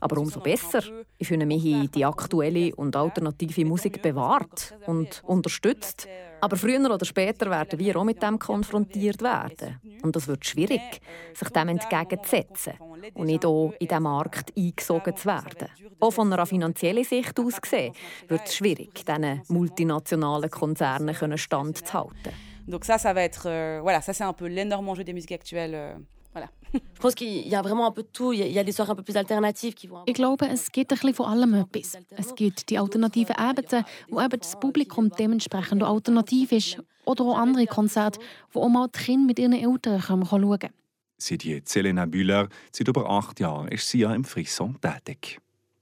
[0.00, 0.82] Aber umso besser.
[1.18, 6.08] Ich finde, wir haben die aktuelle und alternative Musik bewahrt und unterstützt.
[6.40, 9.80] Aber früher oder später werden wir auch mit dem konfrontiert werden.
[10.02, 11.00] Und das wird schwierig,
[11.32, 12.74] sich dem entgegenzusetzen
[13.14, 15.68] und nicht auch in diesen Markt eingesogen zu werden.
[16.00, 17.94] Auch von einer finanziellen Sicht aus gesehen
[18.28, 22.32] wird es schwierig, diesen multinationalen Konzernen standzuhalten.
[22.66, 25.32] Donc ça, ça va être, euh, voilà, ça c'est un peu l'énorme enjeu des musiques
[25.32, 25.74] actuelles.
[25.74, 25.94] Euh,
[26.32, 26.48] voilà.
[26.72, 28.32] Je pense qu'il y a vraiment un peu de tout.
[28.32, 30.02] Il y a des soirées un peu plus alternatives qui vont.
[30.06, 31.96] Ich glaube, es gibt ein bisschen von allem etwas.
[32.16, 36.82] Es gibt die alternativen Abende, wo eben das Publikum dementsprechend alternativ ist.
[37.04, 38.18] Oder auch andere Konzerte,
[38.50, 40.72] wo auch mal die Kinder mit ihren Eltern schauen können.
[41.16, 45.38] Seit Selena Bühler, seit über acht Jahren ist sie ja im Frisson tätig.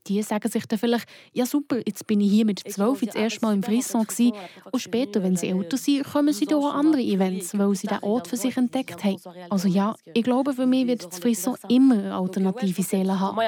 [0.07, 3.41] Die sagen sich dann vielleicht, ja super, jetzt bin ich hier mit zwölf das erste
[3.45, 4.33] Mal im Frisson gewesen.
[4.71, 8.29] und später, wenn sie älter sind, kommen sie durch andere Events, weil sie den Ort
[8.29, 9.17] für sich entdeckt haben.
[9.51, 13.39] Also ja, ich glaube, für mich wird das Frisson immer eine alternative Seele haben.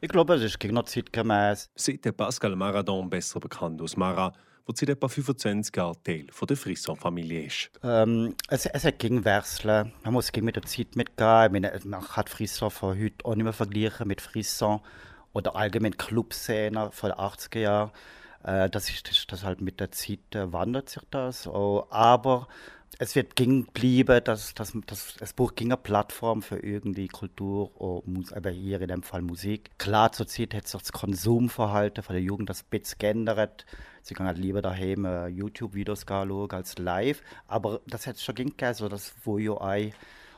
[0.00, 1.70] Ich glaube, es ist genau zeitgemäß.
[1.74, 4.32] Seit Pascal Maradon, besser bekannt als Mara,
[4.66, 7.70] wo seit etwa 25 Jahren Teil der Frisson-Familie ist.
[7.82, 9.92] Ähm, es, es hat gegen wechseln.
[10.02, 11.52] Man muss gegen mit der Zeit mitgehen.
[11.84, 14.80] Man kann Frisson von heute auch nicht mehr vergleichen mit Frisson
[15.32, 17.90] oder allgemein Clubszene von den 80er Jahren.
[18.42, 21.46] Äh, das ist das, das halt mit der Zeit äh, wandert sich das.
[21.46, 22.48] Oh, aber
[22.98, 28.02] es wird ging bleiben, dass, dass, dass es braucht eine Plattform für irgendwie Kultur oder
[28.34, 29.70] aber hier in dem Fall Musik.
[29.78, 33.66] Klar, zur Zeit hat sich das Konsumverhalten von der Jugend das bisschen geändert.
[34.06, 37.20] Sie gehen halt lieber daheim äh, YouTube-Videos schauen als live.
[37.48, 39.92] Aber das hat es schon gegeben, so das Voyo-Ei.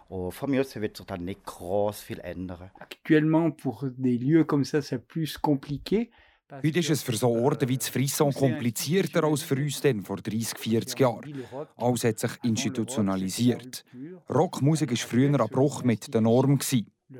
[0.08, 2.70] Oh, von mir aus wird sich dann nicht groß viel ändern.
[2.80, 6.08] Actuellement, pour des lieux comme ça, c'est plus compliqué.
[6.50, 10.16] Heute ist es für so Orte wie das Frisson komplizierter als für uns denn vor
[10.16, 11.44] 30, 40 Jahren.
[11.76, 13.84] Alles hat sich institutionalisiert.
[14.30, 16.58] Rockmusik war früher ein Bruch mit der Norm.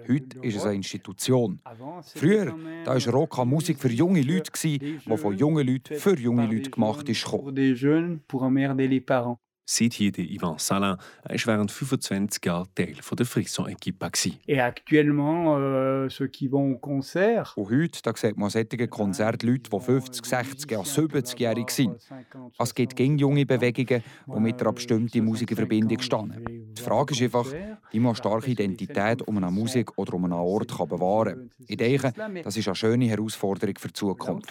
[0.07, 1.61] Heute ist es eine Institution.
[2.14, 6.46] Früher da war Rock eine Musik für junge Leute, die von jungen Leuten für junge
[6.46, 7.24] Leute gemacht ist.
[9.70, 14.11] Seit hier Ivan Salin, er war während 25 Jahren Teil der Frisson-Equipe.
[14.46, 17.52] Et actuellement, euh, ceux qui vont au concert...
[17.54, 22.00] Und heute da sieht man solche Konzerte Leute, die 50, 60, ja 70-jährig sind.
[22.59, 26.72] Es gibt gegen junge Bewegungen, die mit einer bestimmten Musik in Verbindung stehen.
[26.72, 27.52] Die Frage ist einfach,
[27.90, 31.66] wie man eine starke Identität um eine Musik oder um einen Ort kann bewahren kann.
[31.66, 34.50] Ich denke, das ist eine schöne Herausforderung für die Zukunft.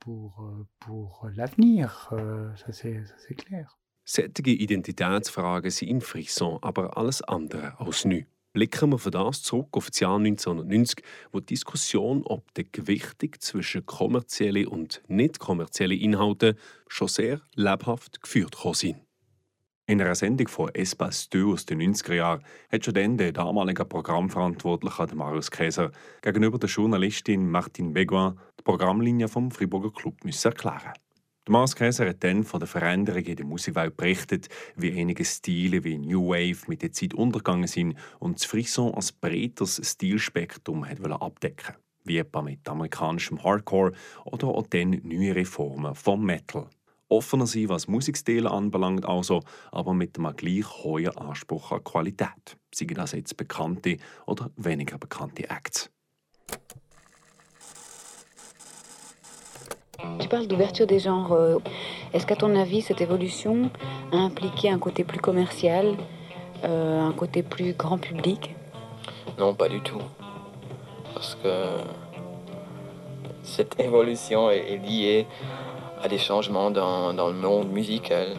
[0.00, 0.40] Pour...
[0.40, 3.78] Euh, pour, l'avenir, euh, ça c'est clair.
[4.04, 8.24] Sättige Identitätsfragen sind in Frisson aber alles andere als neu.
[8.52, 13.30] Blicken wir von das zurück auf das Jahr 1990, wo die Diskussion ob die Gewichtung
[13.38, 16.56] zwischen kommerziellen und nicht kommerziellen Inhalten
[16.88, 18.96] schon sehr lebhaft geführt sind.
[19.90, 23.84] In einer Sendung von Espace 2 aus den 90er Jahren hat schon dann der damalige
[23.84, 25.90] Programmverantwortliche Marius Käser
[26.22, 30.92] gegenüber der Journalistin Martine Begoin die Programmlinie vom Friburger Club müssen erklären.
[31.44, 35.82] Der Marius Käser hat dann von der Veränderung in der Musikwelt berichtet, wie einige Stile
[35.82, 41.00] wie New Wave mit der Zeit untergegangen sind und das Frisson als breiteres Stilspektrum hat
[41.04, 41.74] abdecken
[42.04, 43.92] wie etwa mit amerikanischem Hardcore
[44.24, 46.68] oder auch dann neue Formen vom Metal
[47.10, 49.42] offener sein, was Musikstil anbelangt, also,
[49.72, 52.56] aber mit einem gleich hohen Anspruch an Qualität.
[52.74, 53.96] Seien das jetzt bekannte
[54.26, 55.90] oder weniger bekannte Acts.
[60.18, 61.32] Tu parles d'ouverture des genres.
[61.32, 61.58] Euh,
[62.12, 63.70] est-ce qu'à ton avis, cette évolution
[64.12, 65.96] a impliqué un côté plus commercial,
[66.64, 68.54] euh, un côté plus grand public
[69.38, 70.00] Non, pas du tout.
[71.12, 71.76] Parce que
[73.42, 75.26] cette évolution est liée
[76.02, 78.36] à des changements dans, dans, le monde musical.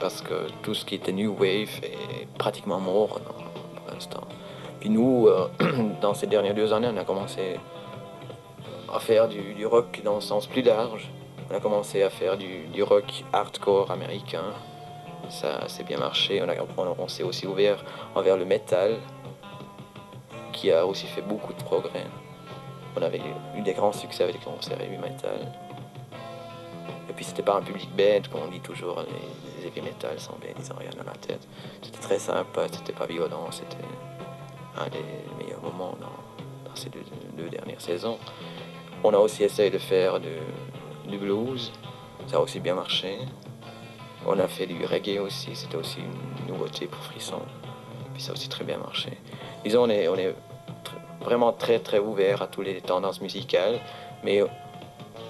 [0.00, 4.22] Parce que tout ce qui était New Wave est pratiquement mort pour l'instant.
[4.80, 5.48] Puis nous, euh,
[6.00, 7.58] dans ces dernières deux années, on a commencé
[8.92, 11.10] à faire du, rock dans le sens plus large.
[11.50, 14.44] On a commencé à faire du, rock hardcore américain.
[15.30, 16.42] Ça s'est bien marché.
[16.42, 17.82] On, on s'est aussi ouvert
[18.14, 18.98] envers le metal,
[20.52, 22.06] qui a aussi fait beaucoup de progrès.
[22.96, 23.20] On avait
[23.56, 25.63] eu des grands succès avec les concerts heavy metal.
[27.08, 30.36] Et puis c'était pas un public bête, comme on dit toujours, les, heavy metal sans
[30.38, 31.46] bête, ils n'ont rien dans la tête.
[31.82, 33.76] C'était très sympa, c'était pas violent, c'était
[34.76, 35.04] un des
[35.38, 38.18] meilleurs moments dans, ces deux, dernières saisons.
[39.04, 41.70] On a aussi essayé de faire du, blues,
[42.26, 43.18] ça a aussi bien marché.
[44.26, 47.42] On a fait du reggae aussi, c'était aussi une nouveauté pour Frisson.
[48.12, 49.18] Puis ça a aussi très bien marché.
[49.62, 50.34] Disons, on est, on est
[51.20, 53.78] vraiment très très ouvert à toutes les tendances musicales,
[54.24, 54.42] mais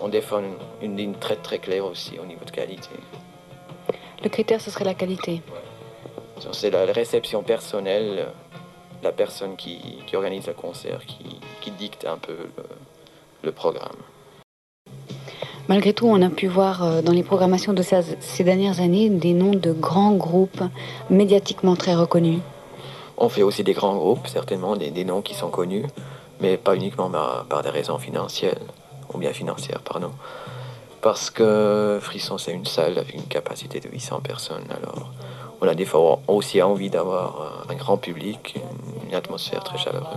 [0.00, 2.90] on défend une, une, ligne très très claire aussi au niveau de qualité.
[4.22, 5.42] Le critère, ce serait la qualité
[6.52, 8.28] C'est la réception personnelle,
[9.02, 12.64] la personne qui, qui organise le concert, qui, qui, dicte un peu le,
[13.42, 13.96] le, programme.
[15.68, 19.10] Malgré tout, on a pu voir euh, dans les programmations de ces, ces dernières années
[19.10, 20.62] des noms de grands groupes
[21.10, 22.40] médiatiquement très reconnus.
[23.18, 25.84] On fait aussi des grands groupes, certainement, des, des noms qui sont connus,
[26.40, 28.58] mais pas uniquement par, par des raisons financières
[29.14, 30.10] ou bien financière, pardon.
[31.00, 34.64] Parce que Frisson, c'est une salle avec une capacité de 800 personnes.
[34.70, 35.10] Alors,
[35.60, 38.56] on a des fois aussi envie d'avoir euh, un grand public,
[39.06, 40.08] une atmosphère très chaleureuse.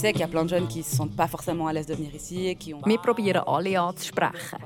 [0.00, 1.94] Sais qu'il y a plein de jeunes qui ne se pas forcément à l'aise de
[1.94, 2.80] venir ici qui ont.
[2.86, 4.58] Wir probieren alle anzusprechen,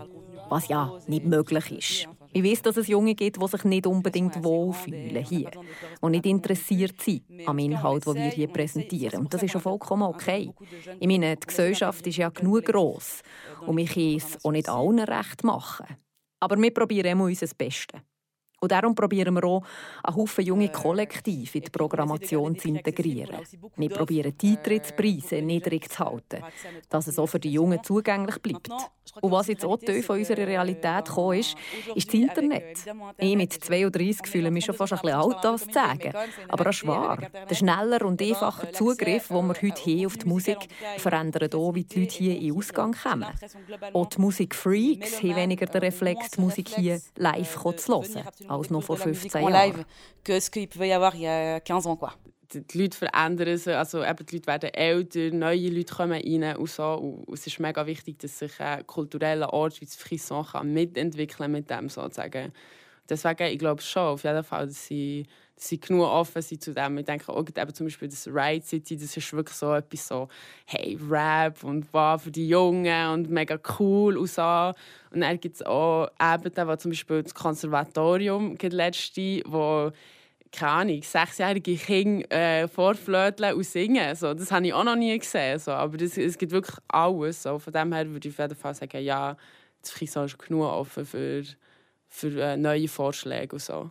[0.49, 2.09] was ja nicht möglich ist.
[2.33, 5.51] Ich weiß, dass es Junge gibt, die sich nicht unbedingt wohlfühlen hier,
[6.03, 9.21] die nicht interessiert sind am Inhalt, den wir hier präsentieren.
[9.21, 10.53] Und das ist auch vollkommen okay.
[11.01, 13.23] Ich meine, die Gesellschaft ist ja genug gross
[13.67, 15.87] und wir können es auch nicht allen recht machen.
[16.41, 18.01] Aber wir probieren immer unser Bestes.
[18.65, 19.63] Und darum probieren wir auch,
[20.03, 23.37] einen Haufen junge Kollektive in die Programmation zu integrieren.
[23.77, 26.43] Wir probieren die Eintrittspreise niedrig zu halten,
[26.89, 28.71] dass es auch für die Jungen zugänglich bleibt.
[29.21, 31.57] Und was jetzt auch Teil von unserer Realität gekommen ist,
[31.95, 32.79] ist das Internet.
[33.19, 36.13] Ich mit 32 fühle mich schon fast ein bisschen alt, das zu sagen.
[36.49, 37.19] Aber das ist wahr.
[37.51, 41.85] Der schneller und einfache Zugriff, den wir heute haben auf die Musik, verändert auch, wie
[41.85, 43.27] die Leute hier in den Ausgang kommen.
[43.93, 48.25] Auch die Musikfreaks haben weniger den Reflex, die Musik hier live zu hören
[48.59, 49.85] als noch vor 15 Jahren.
[50.23, 52.15] Que ce qu'il pouvait y avoir il y a 15 ans, quoi.
[52.61, 56.71] die Leute verändern sich, also eben die Leute werden älter, neue Leute kommen rein und
[56.71, 56.95] so.
[56.95, 61.51] Und es ist mega wichtig, dass sich ein kultureller Ort wie das Frisson kann mitentwickeln
[61.51, 62.53] mit dem sozusagen.
[63.09, 66.99] Deswegen, ich glaube schon auf jeden Fall, dass sie, sie genug offen sind zu dem.
[66.99, 70.29] Ich denke auch eben zum Beispiel das Ride City, das ist wirklich so etwas so,
[70.67, 74.73] hey, Rap und wow, für die Jungen und mega cool und so.
[75.11, 79.93] Und dann gibt es auch Abende, wo zum Beispiel das Konservatorium letzte, wo
[80.55, 84.15] keine Ahnung, sechsjährige Kinder äh, vorflöteln und singen.
[84.15, 85.59] So, das habe ich auch noch nie gesehen.
[85.59, 85.73] So.
[85.73, 87.43] Aber das, es gibt wirklich alles.
[87.43, 87.59] So.
[87.59, 89.37] Von dem her würde ich auf jeden Fall sagen, ja,
[89.83, 91.43] das Frisson ist genug offen für,
[92.09, 93.91] für äh, neue Vorschläge und so.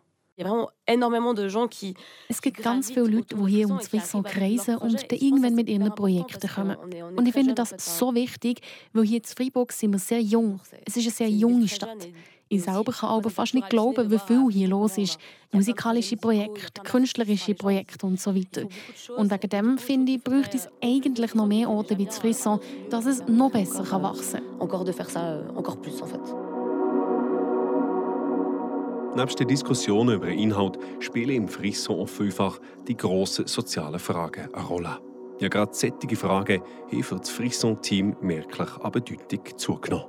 [2.27, 5.93] Es gibt ganz viele Leute, die hier ums Frisson kreisen und dann irgendwann mit ihren
[5.93, 6.75] Projekten kommen.
[7.15, 8.61] Und ich finde das so wichtig,
[8.93, 10.59] weil hier in Freiburg sind wir sehr jung.
[10.85, 12.07] Es ist eine sehr junge Stadt.
[12.49, 15.17] Ich selber kann aber fast nicht glauben, wie viel hier los ist.
[15.51, 18.67] Musikalische Projekte, künstlerische Projekte und so weiter.
[19.17, 23.05] Und wegen dem, finde ich, bräuchte es eigentlich noch mehr Orte wie das Frisson, dass
[23.05, 24.59] es noch besser kann wachsen kann.
[24.59, 26.42] Encore de faire ça euh, encore plus, en fait.
[29.15, 34.51] Neben den Diskussionen über den Inhalt spielen im Frisson auch vielfach die grossen sozialen Fragen
[34.51, 34.97] eine Rolle.
[35.39, 40.07] Ja, gerade solche Fragen haben für das Frisson-Team merklich an Bedeutung zugenommen.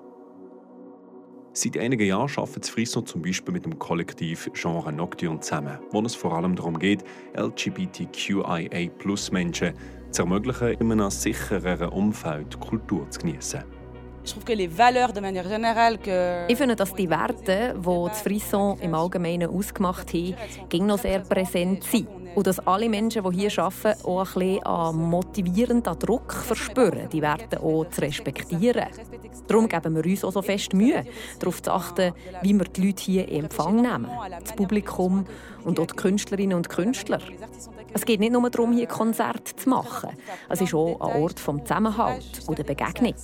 [1.52, 6.14] Seit einigen Jahren arbeitet Frisson zum Beispiel mit dem Kollektiv Genre Nocturne zusammen, wo es
[6.14, 7.04] vor allem darum geht,
[7.36, 9.74] LGBTQIA-Plus-Menschen
[10.10, 13.73] zu ermöglichen, in einem sichereren Umfeld Kultur zu genießen.
[16.48, 20.34] Ich finde, dass die Werte, die das Frisson im Allgemeinen ausgemacht haben,
[20.68, 22.08] ging noch sehr präsent sind.
[22.34, 27.60] Und dass alle Menschen, die hier arbeiten, auch ein bisschen motivierenden Druck verspüren, die Werte
[27.60, 28.86] auch zu respektieren.
[29.46, 31.04] Darum geben wir uns auch so fest Mühe,
[31.38, 34.08] darauf zu achten, wie wir die Leute hier in Empfang nehmen.
[34.42, 35.26] Das Publikum
[35.64, 37.20] und auch die Künstlerinnen und Künstler.
[37.92, 40.10] Es geht nicht nur darum, hier Konzerte zu machen.
[40.48, 43.14] Es ist auch ein Ort des Zusammenhalts und der Begegnung.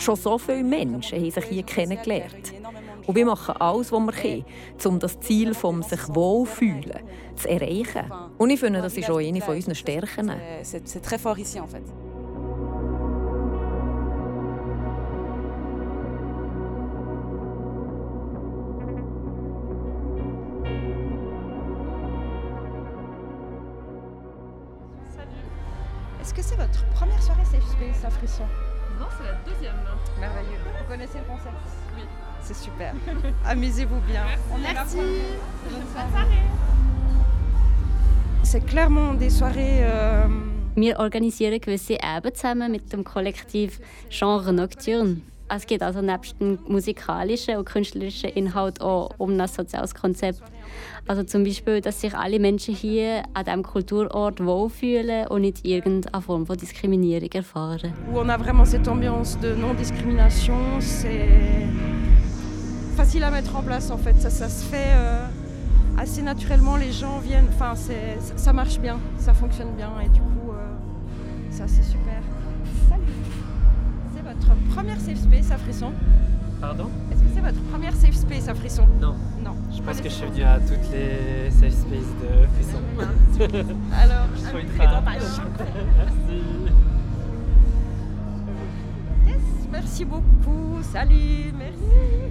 [0.00, 2.54] Schon so viele Menschen haben sich hier kennengelernt.
[3.06, 4.44] Und wir machen alles, was wir können,
[4.86, 7.00] um das Ziel vom sich wohlfühlen
[7.36, 8.10] zu erreichen.
[8.38, 10.32] Und ich finde, das ist auch eine von unseren Stärken.
[10.62, 11.82] c'est très fort ici en fait.
[26.22, 28.44] Est-ce que c'est votre première soirée Safe Space à Frisson
[29.00, 29.74] Non, c'est la deuxième.
[30.20, 30.58] Merveilleux.
[30.78, 31.56] Vous connaissez le concept
[31.96, 32.02] Oui.
[32.42, 32.94] C'est super.
[33.46, 34.24] Amusez-vous bien.
[34.60, 34.62] Merci.
[34.62, 34.96] Merci.
[34.96, 36.42] Bonne soirée.
[38.42, 39.80] C'est clairement des soirées.
[39.82, 40.26] euh,
[40.76, 45.20] Wir organisieren gewisse Abende zusammen mit dem Kollektiv Genre Nocturne.
[45.52, 50.40] Es geht also nebst dem musikalischen und künstlerischen Inhalt auch um ein soziales Konzept.
[51.08, 56.22] Also zum Beispiel, dass sich alle Menschen hier an diesem Kulturort wohlfühlen und nicht irgendeine
[56.22, 57.92] Form von Diskriminierung erfahren.
[58.14, 60.54] on a vraiment cette ambiance de non-discrimination.
[60.78, 61.66] C'est
[62.96, 64.20] facile à mettre en place en fait.
[64.20, 65.26] Ça, ça se fait euh,
[65.98, 66.76] assez naturellement.
[66.76, 67.48] Les gens viennent.
[67.48, 67.74] Enfin,
[68.36, 72.19] ça marche bien, ça fonctionne bien et du coup, euh, ça c'est super.
[74.40, 75.92] Votre première safe space à Frisson
[76.60, 76.90] Pardon?
[77.10, 78.86] Est-ce que c'est votre première safe space à Frisson?
[79.00, 79.14] Non.
[79.42, 79.52] Non.
[79.74, 82.80] Je pense que je suis venu à toutes les safe spaces de Frisson.
[83.92, 84.86] Alors, je suis très.
[85.04, 85.40] Merci.
[89.26, 90.82] Yes, merci beaucoup.
[90.82, 92.30] Salut, merci.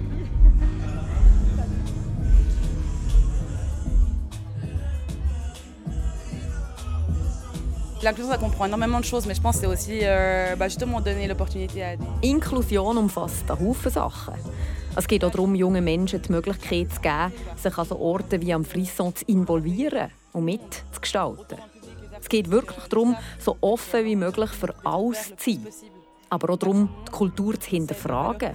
[8.02, 11.02] L'inclusion, ça comprend énormément de choses, mais je pense que c'est aussi euh, bah, justement
[11.02, 11.96] donner l'opportunité à.
[12.24, 14.34] Inklusion umfasst einen Haufen Sachen.
[14.96, 18.54] Es geht auch darum, jungen Menschen die Möglichkeit zu geben, sich an so Orten wie
[18.54, 21.58] am Frisson zu involvieren und mitzugestalten.
[22.18, 25.66] Es geht wirklich darum, so offen wie möglich für alles zu sein.
[26.30, 28.52] Aber auch darum, die Kultur zu hinterfragen,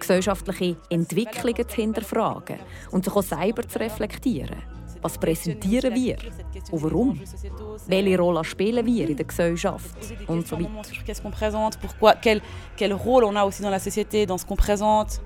[0.00, 2.58] gesellschaftliche Entwicklungen zu hinterfragen
[2.90, 4.62] und sich auch selber zu reflektieren.
[5.02, 6.16] Was präsentieren wir
[6.70, 7.20] und warum?
[7.88, 9.96] Welche Rolle spielen wir in der Gesellschaft
[10.28, 10.68] und so weiter.
[11.04, 12.40] Qu'est-ce qu'on présente Pourquoi quel,
[12.76, 15.20] quel rôle on a aussi dans la société, dans ce qu'on présente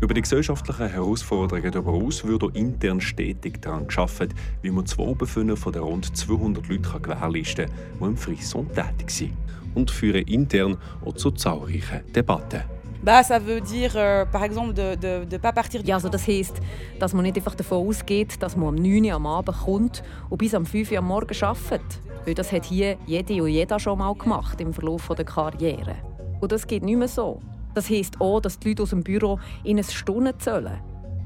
[0.00, 4.98] Über die gesellschaftlichen Herausforderungen darüber aus wird auch intern stetig daran geschaffen, wie man das
[4.98, 9.36] Wohlbefinden von den rund 200 Leuten gewährleisten kann, die im Frisson tätig sind.
[9.76, 12.79] Und führen intern auch zu zahlreichen Debatten.
[13.02, 15.80] Bah, ça veut dire, euh, par exemple, de de, de pas partir.
[15.86, 16.60] Ja, also das heisst,
[16.98, 20.36] dass man nicht einfach davon ausgeht, dass man um 9 Uhr am Abend kommt und
[20.36, 22.00] bis am 5 Uhr am Morgen arbeitet.
[22.26, 25.96] Weil das hat hier jede und jeder schon mal gemacht im Verlauf der Karriere.
[26.40, 27.40] Und das geht nicht mehr so.
[27.74, 30.80] Das heisst auch, dass die Leute aus dem Büro in eine Stunde zählen.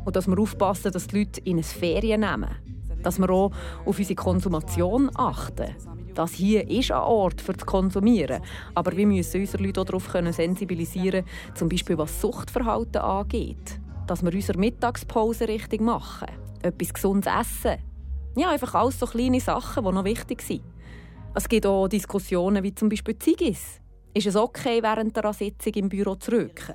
[0.04, 2.50] Und dass wir aufpassen, dass die Leute in eine Ferien nehmen.
[3.02, 3.50] Dass wir auch
[3.84, 5.74] auf unsere Konsumation achten.
[6.14, 8.40] Das hier ist ein Ort für zu konsumieren.
[8.74, 11.24] Aber wir müssen unsere Leute auch darauf sensibilisieren,
[11.54, 13.80] zum Beispiel was Suchtverhalten angeht.
[14.06, 16.28] Dass wir unsere Mittagspause richtig machen.
[16.62, 17.78] Etwas Gesundes essen.
[18.36, 20.62] Ja, einfach alles so kleine Sachen, die noch wichtig sind.
[21.34, 23.80] Es gibt auch Diskussionen wie zum Beispiel Ziggis.
[24.12, 26.74] Ist es okay, während einer Sitzung im Büro zu rücken?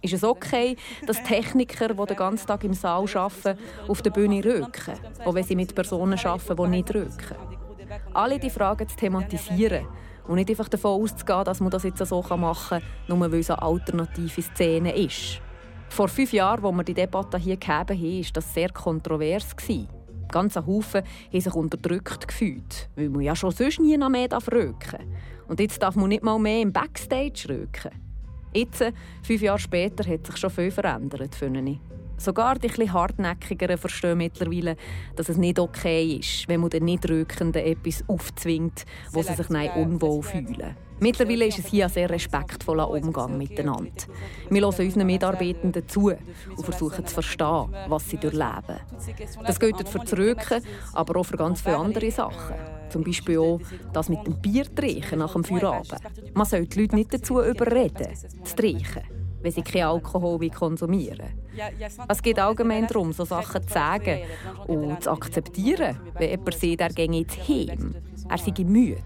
[0.00, 4.44] Ist es okay, dass Techniker, die den ganzen Tag im Saal arbeiten, auf der Bühne
[4.44, 7.57] rücken, auch wenn sie mit Personen arbeiten, die nicht rücken?
[8.12, 9.86] Alle diese Fragen zu thematisieren
[10.26, 13.50] und nicht einfach davon auszugehen, dass man das jetzt so machen kann, nur weil es
[13.50, 15.40] eine alternative Szene ist.
[15.88, 19.56] Vor fünf Jahren, als wir die Debatte hier gegeben haben, war das sehr kontrovers.
[20.30, 25.16] Ganz Haufen haben sich unterdrückt gefühlt, weil man ja schon sonst nie noch mehr rücken
[25.48, 27.90] Und jetzt darf man nicht mal mehr im Backstage rücken.
[28.52, 28.84] Jetzt,
[29.22, 31.80] fünf Jahre später, hat sich schon viel verändert, finde ich.
[32.18, 34.76] Sogar die etwas hartnäckigeren verstehen mittlerweile,
[35.16, 39.70] dass es nicht okay ist, wenn man den Nichtrückenden etwas aufzwingt, wo sie sich dann
[39.70, 40.76] unwohl fühlen.
[41.00, 43.92] Mittlerweile ist es hier ein sehr respektvoller Umgang miteinander.
[44.50, 48.80] Wir hören unseren Mitarbeitenden zu und versuchen zu verstehen, was sie durchleben.
[49.46, 50.62] Das gilt für das Rücken,
[50.94, 52.56] aber auch für ganz viele andere Sachen.
[52.88, 53.60] Zum Beispiel auch
[53.92, 55.94] das mit dem Bier trinken nach dem Feierabend.
[56.34, 59.02] Man soll die Leute nicht dazu überreden, zu trinken,
[59.42, 61.28] wenn sie keinen Alkohol konsumieren
[62.08, 64.20] Es geht allgemein darum, so Sachen zu sagen
[64.66, 67.94] und zu akzeptieren, wenn jemand sieht, er gehe jetzt heim,
[68.28, 69.02] er sei müde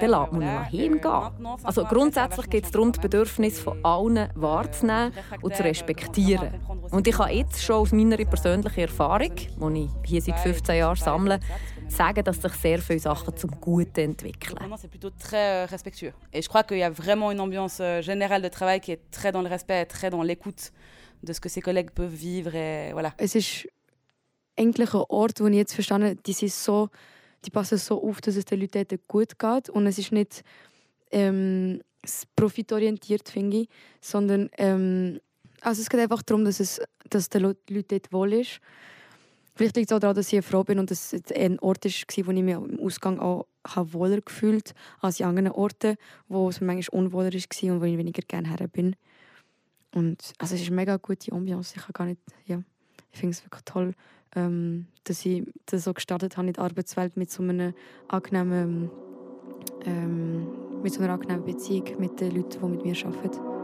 [0.00, 1.46] dann lässt man ihn heimgehen.
[1.62, 6.54] Also grundsätzlich geht es darum, die Bedürfnisse von allen wahrzunehmen und zu respektieren.
[6.90, 10.96] Und ich kann jetzt schon aus meiner persönlichen Erfahrung, die ich hier seit 15 Jahren
[10.96, 11.40] sammle,
[11.88, 14.56] sagen, dass sich sehr viele Sachen zum Guten entwickeln.
[14.76, 16.12] C'est plutôt très euh, respectueux.
[16.32, 19.10] Et je crois qu'il y a vraiment une ambiance euh, générale de travail qui est
[19.10, 20.72] très dans le respect, très dans l'écoute
[21.22, 22.54] de ce que ses collègues peuvent vivre.
[22.54, 23.12] Et voilà.
[23.18, 23.68] Es ist
[24.58, 26.88] eigentlich ein Ort, wo ich jetzt verstanden habe, die sind so
[27.44, 29.70] die passen so auf, dass es den Leuten gut geht.
[29.70, 30.42] Und es ist nicht
[31.10, 31.80] ähm,
[32.34, 33.68] profitorientiert, finde ich,
[34.00, 35.20] sondern ähm,
[35.60, 38.60] also es geht einfach darum, dass es dass den Leuten dort wohl ist.
[39.56, 42.26] Vielleicht liegt es auch daran, dass ich froh bin und dass es ein Ort war,
[42.26, 45.96] wo ich mich im Ausgang auch wohler gefühlt als in anderen Orten,
[46.28, 48.96] wo es manchmal unwohler war und wo ich weniger gerne her bin.
[49.94, 51.74] Und also es ist eine mega gute Ambiance.
[51.74, 52.62] Ich, ja,
[53.10, 53.94] ich finde es wirklich toll,
[54.34, 57.72] ähm, dass ich das so gestartet habe in der Arbeitswelt mit so einer
[58.08, 58.90] angenehmen,
[59.86, 60.48] ähm,
[60.82, 63.55] mit so einer angenehmen Beziehung mit den Leuten, die mit mir arbeiten.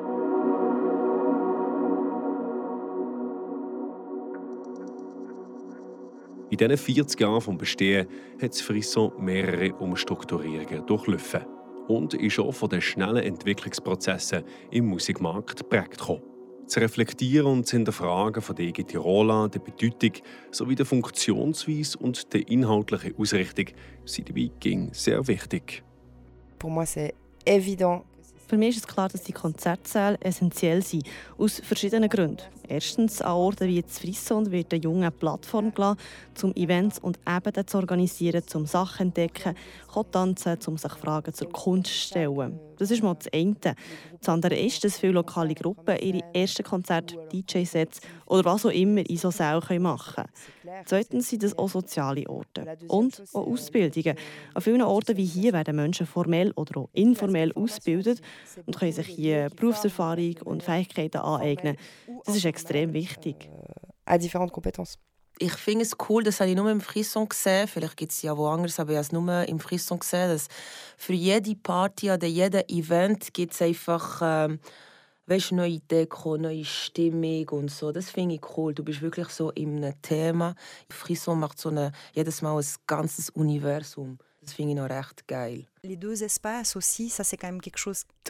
[6.53, 8.07] In diesen 40 Jahren vom Bestehen
[8.39, 11.47] hat Frisson mehrere Umstrukturierungen durchlaufen
[11.89, 16.21] und ist auch von den schnellen Entwicklungsprozessen im Musikmarkt geprägt gekommen.
[16.67, 20.13] Zu reflektieren und zu hinterfragen von der eigenen Rolle, der Bedeutung
[20.51, 23.69] sowie der Funktionsweise und der inhaltlichen Ausrichtung
[24.05, 25.83] sind dabei ging sehr wichtig.
[26.59, 27.15] Pour moi, c'est
[27.47, 28.05] évident
[28.53, 31.07] für mich ist es klar, dass die Konzertsäle essentiell sind,
[31.39, 32.43] aus verschiedenen Gründen.
[32.69, 35.99] Erstens, an Orten wie das Frisson wird eine junge Plattform gelassen,
[36.43, 39.57] um Events und Ebenen zu organisieren, um Sachen zu entdecken,
[39.91, 42.61] zu tanzen, um sich Fragen zur Kunst zu stellen.
[42.77, 43.75] Das ist mal das eine.
[44.21, 49.09] Das andere ist, dass viele lokale Gruppen ihre ersten Konzerte, DJ-Sets oder was auch immer
[49.09, 50.29] in so Sälen machen können.
[50.85, 54.17] Zweitens sind es auch soziale Orte und auch Ausbildungen.
[54.55, 58.21] An vielen Orten wie hier werden Menschen formell oder auch informell ausgebildet
[58.67, 61.77] und können sich hier Berufserfahrung und Fähigkeiten aneignen.
[62.25, 63.49] Das ist extrem wichtig.
[64.07, 64.99] Compétences.
[65.39, 68.37] ich finde es cool, das habe ich nur im Frisson gesehen, vielleicht gibt es ja
[68.37, 70.49] woanders, aber ich habe es nur im Frisson gesehen, dass
[70.97, 74.61] für jede Party oder jedes Event gibt es einfach ähm,
[75.27, 77.93] weißt, neue Deko, neue Stimmung und so.
[77.93, 78.75] Das finde ich cool.
[78.75, 80.55] Du bist wirklich so in einem Thema.
[80.91, 84.19] Frisson macht so eine, jedes Mal ein ganzes Universum.
[84.41, 85.67] Das finde ich noch recht geil.
[85.85, 85.97] Die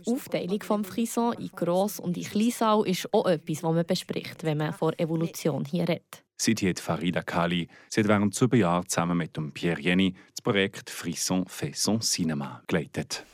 [0.06, 4.58] Aufteilung des Frisson in Gross- und in Kleinsaal ist auch etwas, was man bespricht, wenn
[4.58, 6.22] man von Evolution hier redet.
[6.36, 7.68] Seit Farida Kali.
[7.88, 12.00] Sie hat während sieben Jahren zusammen mit dem Pierre Jenny das Projekt Frisson fait son
[12.00, 13.24] Cinéma geleitet.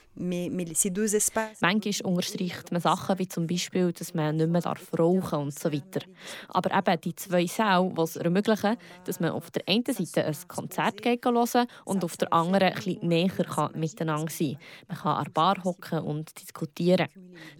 [1.60, 5.72] Manchmal unterstreicht man Sachen wie zum Beispiel, dass man nicht mehr rauchen darf und so
[5.72, 6.00] weiter.
[6.48, 10.36] Aber eben die zwei Säle, die es ermöglichen, dass man auf der einen Seite ein
[10.48, 14.58] Konzert hören und auf der anderen bisschen näher kann miteinander sein.
[14.88, 17.08] Man kann an der Bar hocken und diskutieren.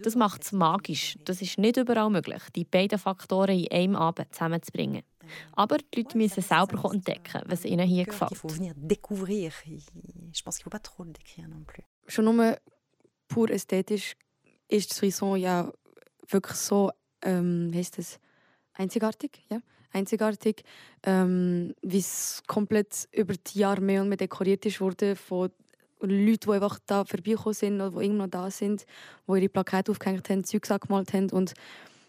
[0.03, 1.17] Das macht es magisch.
[1.25, 5.03] Das ist nicht überall möglich, die beiden Faktoren in einem Abend zusammenzubringen.
[5.53, 8.31] Aber die Leute müssen selber entdecken, was ihnen hier gefällt
[12.09, 12.57] schon nur
[13.27, 14.15] pur ästhetisch
[14.67, 15.71] ist Frisson ja
[16.27, 16.91] wirklich so,
[17.21, 18.19] ähm, heißt das,
[18.73, 19.59] einzigartig, ja,
[19.91, 20.63] einzigartig,
[21.03, 25.51] ähm, wie es komplett über die Jahre mehr und mehr dekoriert ist wurde von
[26.01, 28.85] Leuten, die einfach da vorbeigekommen sind oder die irgendwo da sind,
[29.27, 31.53] die ihre Plakate aufgehängt haben, Zeugs angemalt haben und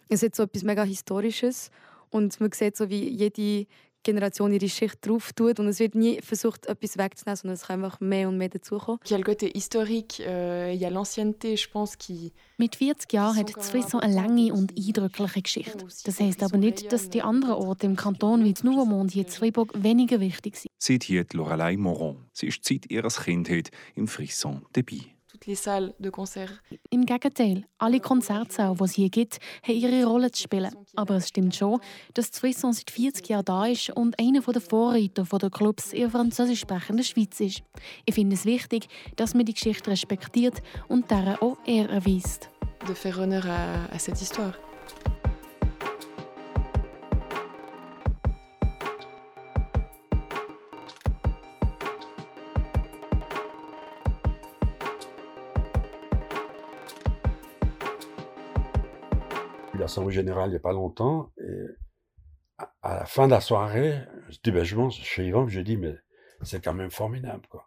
[0.08, 1.70] es ist so etwas mega Historisches
[2.10, 3.66] und man sieht so, wie jede
[4.02, 7.84] Generation ihre Schicht drauf tut und es wird nie versucht, etwas wegzunehmen, sondern es kann
[7.84, 9.00] einfach mehr und mehr dazukommen.
[9.04, 12.32] Il y a le côté historique, euh, il y a l'ancienneté, je pense, qui...
[12.58, 15.86] Mit 40 Jahren hat Frisson eine lange und eindrückliche Geschichte.
[16.04, 19.30] Das heisst aber nicht, dass die anderen Orte im Kanton wie Nouveau Monde hier in
[19.30, 20.70] Fribourg weniger wichtig sind.
[20.78, 22.26] Seit hier Lorelei Moron.
[22.32, 26.50] Sie ist seit ihrer Kindheit im Frisson dabei toutes les salles de concert.
[26.90, 30.74] Im Gegenteil, alle Konzertsäle, die es hier gibt, haben ihre Rolle zu spielen.
[30.96, 31.80] Aber es stimmt schon,
[32.14, 36.10] dass Frisson seit 40 Jahren da ist und einer der Vorreiter der Clubs in der
[36.10, 37.62] französisch sprechenden Schweiz ist.
[38.04, 42.50] Ich finde es wichtig, dass man die Geschichte respektiert und deren auch Ehre erweist.
[42.86, 44.54] De faire honneur à, à cette histoire.
[59.80, 61.32] l'Assemblée générale il n'y a pas longtemps.
[61.38, 61.66] Et
[62.82, 65.76] à la fin de la soirée, je dis, ben, je mange chez Yvan, je dis,
[65.76, 65.96] mais
[66.42, 67.46] c'est quand même formidable.
[67.48, 67.66] Quoi.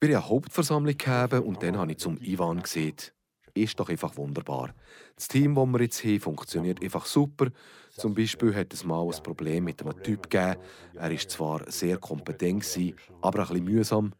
[0.00, 2.96] Wir haben eine Hauptversammlung gegeben und dann habe ich zum Ivan gesehen.
[3.54, 4.74] Ist doch einfach wunderbar.
[5.14, 7.46] Das Team, das wir jetzt haben, funktioniert einfach super.
[7.92, 10.60] Zum Beispiel hat es mal ein Problem mit einem Typ gegeben.
[10.94, 12.66] Er war zwar sehr kompetent,
[13.22, 14.12] aber ein bisschen mühsam.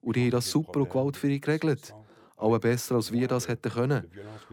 [0.00, 1.92] Und die haben das super und gewaltfrei geregelt
[2.38, 4.10] auch besser, als wir das hätten können.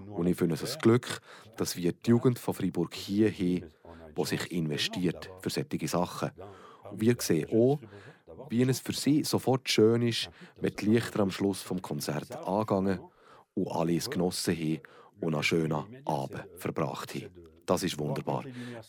[0.08, 1.22] Und ich finde es ein Glück,
[1.58, 3.72] dass wir die Jugend von Freiburg hier haben,
[4.18, 6.32] die sich investiert für solche Sachen.
[6.92, 7.80] Und wir sehen auch,
[8.50, 10.30] wie es für sie sofort schön ist,
[10.60, 13.00] wenn die Lichter am Schluss vom Konzert angegangen
[13.54, 14.80] und alle es genossen haben
[15.22, 17.30] und einen schönen Abend verbracht haben.
[17.66, 18.44] Das ist wunderbar.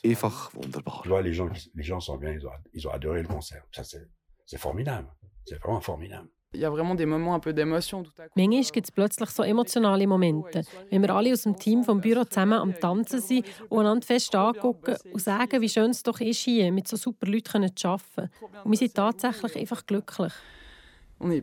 [0.05, 1.03] Einfach wunderbar.
[1.23, 3.65] Les gens, les gens sont bien, ils ont, ils ont adoré le concert.
[3.73, 5.09] C'est formidable.
[5.45, 6.29] C'est vraiment formidable.
[8.35, 12.25] Manchmal gibt es plötzlich so emotionale Momente, wenn wir alle aus dem Team vom Büro
[12.25, 16.41] zusammen am Tanzen sind und einander fest angucken und sagen, wie schön es doch ist,
[16.41, 18.31] hier mit so super Leuten zu arbeiten.
[18.65, 20.33] Und wir sind tatsächlich einfach glücklich.
[21.19, 21.41] Euh,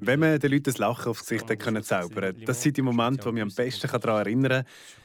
[0.00, 3.32] Wenn man den Leuten das Lachen aufs Gesicht können zaubern das sind die Momente, die
[3.32, 4.64] mich am besten daran erinnern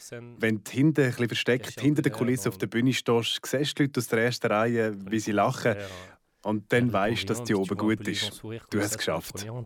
[0.09, 0.35] kann.
[0.39, 3.83] Wenn du hinten ein bisschen versteckt, hinter der Kulisse auf der Bühne stehst, siehst du
[3.83, 5.75] die Leute aus der ersten Reihe, wie sie lachen.
[6.45, 8.43] Und dann weißt du, dass die oben gut ist.
[8.69, 9.43] Du hast es geschafft.
[9.43, 9.65] In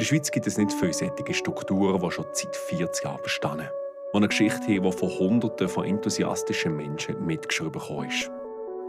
[0.00, 3.68] der Schweiz gibt es nicht solche Strukturen, die schon seit 40 Jahren bestehen.
[4.12, 8.30] Die eine Geschichte haben, die von Hunderten von enthusiastischen Menschen mitgeschrieben ist.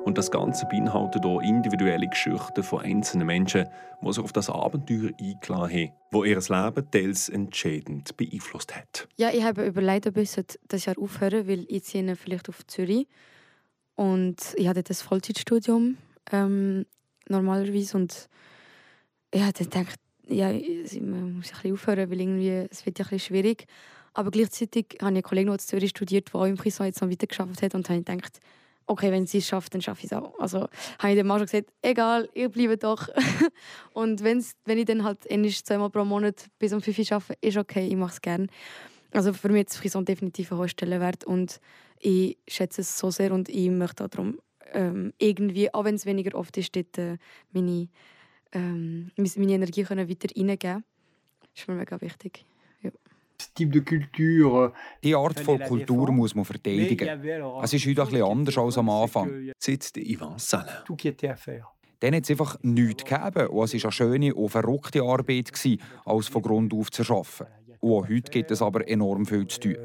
[0.06, 3.68] Und das Ganze beinhaltet auch individuelle Geschichten von einzelnen Menschen,
[4.04, 9.08] die sich auf das Abenteuer eingeladen haben, wo ihr Leben teils entscheidend beeinflusst hat.
[9.18, 10.30] Ja, ich habe überlegt, ob ich
[10.68, 13.08] das Jahr aufhören weil ich ziehe vielleicht auf Zürich.
[13.96, 15.98] Und ich hatte das Vollzeitstudium
[16.32, 16.86] ähm,
[17.28, 18.30] normalerweise und
[19.32, 20.52] ich hatte gedacht, ja,
[21.02, 23.66] man muss ein aufhören, weil irgendwie, es wird ja ein bisschen schwierig.
[24.14, 27.02] Aber gleichzeitig habe ich einen Kollegen, der in Zürich studiert, der auch im Frisson jetzt
[27.02, 28.40] noch weitergearbeitet hat und habe gedacht,
[28.88, 30.38] okay, wenn sie es schafft, dann schaffe ich es auch.
[30.40, 30.68] Also
[31.00, 33.10] habe ich dem Mann schon gesagt, egal, ihr bleibt doch.
[33.94, 37.38] und wenn's, wenn ich dann halt endlich zweimal pro Monat bis um 5 Uhr arbeite,
[37.42, 38.48] ist okay, ich mache es gerne.
[39.12, 41.60] Also für mich ist Frison definitiv ein hoher Stellenwert und
[42.00, 44.40] ich schätze es so sehr und ich möchte darum
[44.74, 47.18] ähm, irgendwie, auch wenn es weniger oft ist, dort, äh,
[47.52, 47.88] meine,
[48.52, 50.84] ähm, meine Energie können weiter reingeben.
[51.42, 52.46] Das ist mir mega wichtig.
[53.58, 54.74] Ja.
[55.04, 57.08] Die Art von Kultur muss man verteidigen.
[57.62, 59.52] Es ist heute ein bisschen anders als am Anfang.
[59.58, 60.74] Sitzt Ivan Salin.
[62.00, 63.48] Dann hat es einfach nichts gegeben.
[63.48, 67.48] Und es war eine schöne und verrückte Arbeit, gewesen, alles von Grund auf zu schaffen.
[67.80, 69.76] Und auch heute gibt es aber enorm viel zu tun.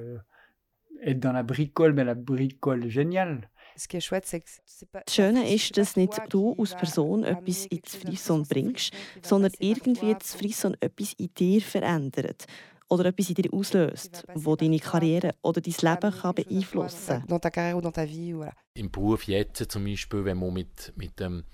[1.03, 3.43] être dans la bricole, mais la bricole géniale.
[3.75, 8.93] Das Schöne ist, dass nicht du als Person etwas ins Frisson bringst,
[9.23, 12.47] sondern irgendwie das Frisson etwas in dir verändert
[12.91, 18.51] oder etwas in dir auslöst, das deine Karriere oder dein Leben kann beeinflussen kann.
[18.75, 21.45] Im Beruf jetzt zum Beispiel, wenn man mit, mit dem,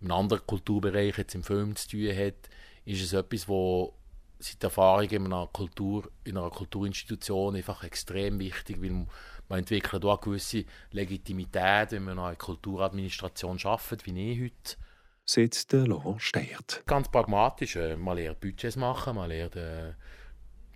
[0.00, 2.48] einem anderen Kulturbereich jetzt im Film zu tun hat,
[2.84, 3.94] ist es etwas, wo
[4.38, 9.06] seit Erfahrung in einer, Kultur, in einer Kulturinstitution einfach extrem wichtig, weil
[9.48, 14.76] man entwickelt auch eine gewisse Legitimität, wenn man in einer Kulturadministration arbeitet, wie ich heute.
[15.24, 16.82] Sitzt der Laurent Steyert.
[16.86, 17.76] Ganz pragmatisch.
[17.76, 19.92] äh, Man lernt Budgets machen, man lernt äh,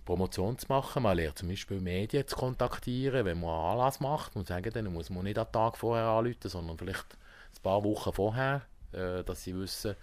[0.05, 4.35] Promotion zu machen, man lernt zum Beispiel Medien zu kontaktieren, wenn man einen Anlass macht
[4.35, 7.17] und sagen, dann muss man nicht am Tag vorher anrufen, sondern vielleicht
[7.55, 9.95] ein paar Wochen vorher, äh, dass sie wissen,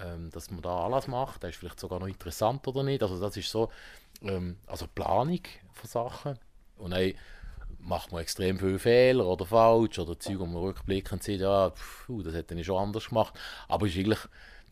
[0.00, 1.42] ähm, dass man da Anlass macht.
[1.42, 3.02] Das ist vielleicht sogar noch interessant oder nicht.
[3.02, 3.70] Also das ist so,
[4.22, 5.42] ähm, also Planung
[5.72, 6.38] von Sachen.
[6.76, 7.12] Und dann
[7.78, 12.08] macht man extrem viele Fehler oder falsch oder Zeug, wo man rückblickend sieht, ja, pf,
[12.08, 13.34] uh, das hätte ich schon anders gemacht.
[13.68, 14.20] Aber es ist eigentlich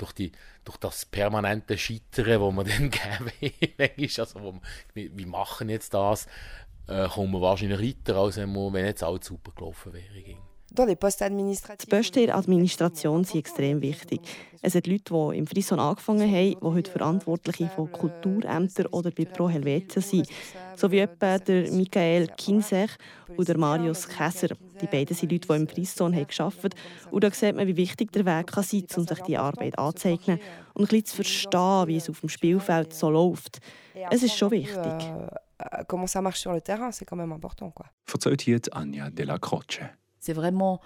[0.03, 0.32] durch, die,
[0.64, 4.61] durch das permanente Scheitern, wo man dann geben ist, also wo man,
[4.94, 6.26] wie, wie machen jetzt das,
[6.88, 10.36] äh, kommt man wahrscheinlich weiter, als wenn, man, wenn jetzt alles super gelaufen wäre.
[10.74, 14.22] Die Posten in der Administration sind extrem wichtig.
[14.62, 19.26] Es sind Leute, die im Frison angefangen haben, die heute Verantwortliche von Kulturämtern oder bei
[19.26, 20.28] Pro Helvetia sind.
[20.76, 22.90] So wie etwa der Michael Kinsech
[23.36, 24.57] und der Marius Käser.
[24.83, 27.11] Die beiden sind Leute, die im Frison haben gearbeitet haben.
[27.11, 29.78] Und da sieht man, wie wichtig der Weg kann sein kann, um sich diese Arbeit
[29.78, 30.41] anzueignen
[30.74, 33.61] und ein bisschen zu verstehen, wie es auf dem Spielfeld so läuft.
[34.11, 35.12] Es ist schon wichtig.
[35.87, 37.70] Comment ça marche sur le terrain, c'est quand même important.
[37.70, 37.87] Quoi.
[38.05, 39.78] Verzeiht hier Anja Della Croce.
[40.18, 40.80] C'est vraiment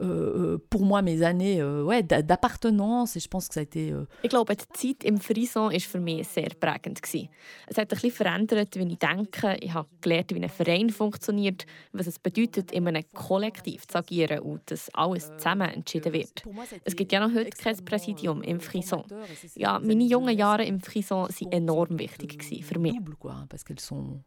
[0.00, 3.92] euh, pour moi mes années euh, ouais, d'appartenance et je pense que ça a été...
[3.92, 4.06] Euh...
[4.22, 7.02] Ich glaube, die Zeit im Frison war für mich sehr prägend.
[7.02, 7.28] Gewesen.
[7.66, 9.56] Es hat ein bisschen verändert, wie ich denke.
[9.60, 14.40] Ich habe gelernt, wie ein Verein funktioniert, was es bedeutet, in einem Kollektiv zu agieren
[14.40, 16.42] und dass alles zusammen entschieden wird.
[16.84, 19.04] Es gibt ja noch heute kein Präsidium im Frison.
[19.54, 22.94] Ja, meine jungen Jahre im Frison waren enorm wichtig für mich.
[23.48, 24.24] Parce qu'elles sont,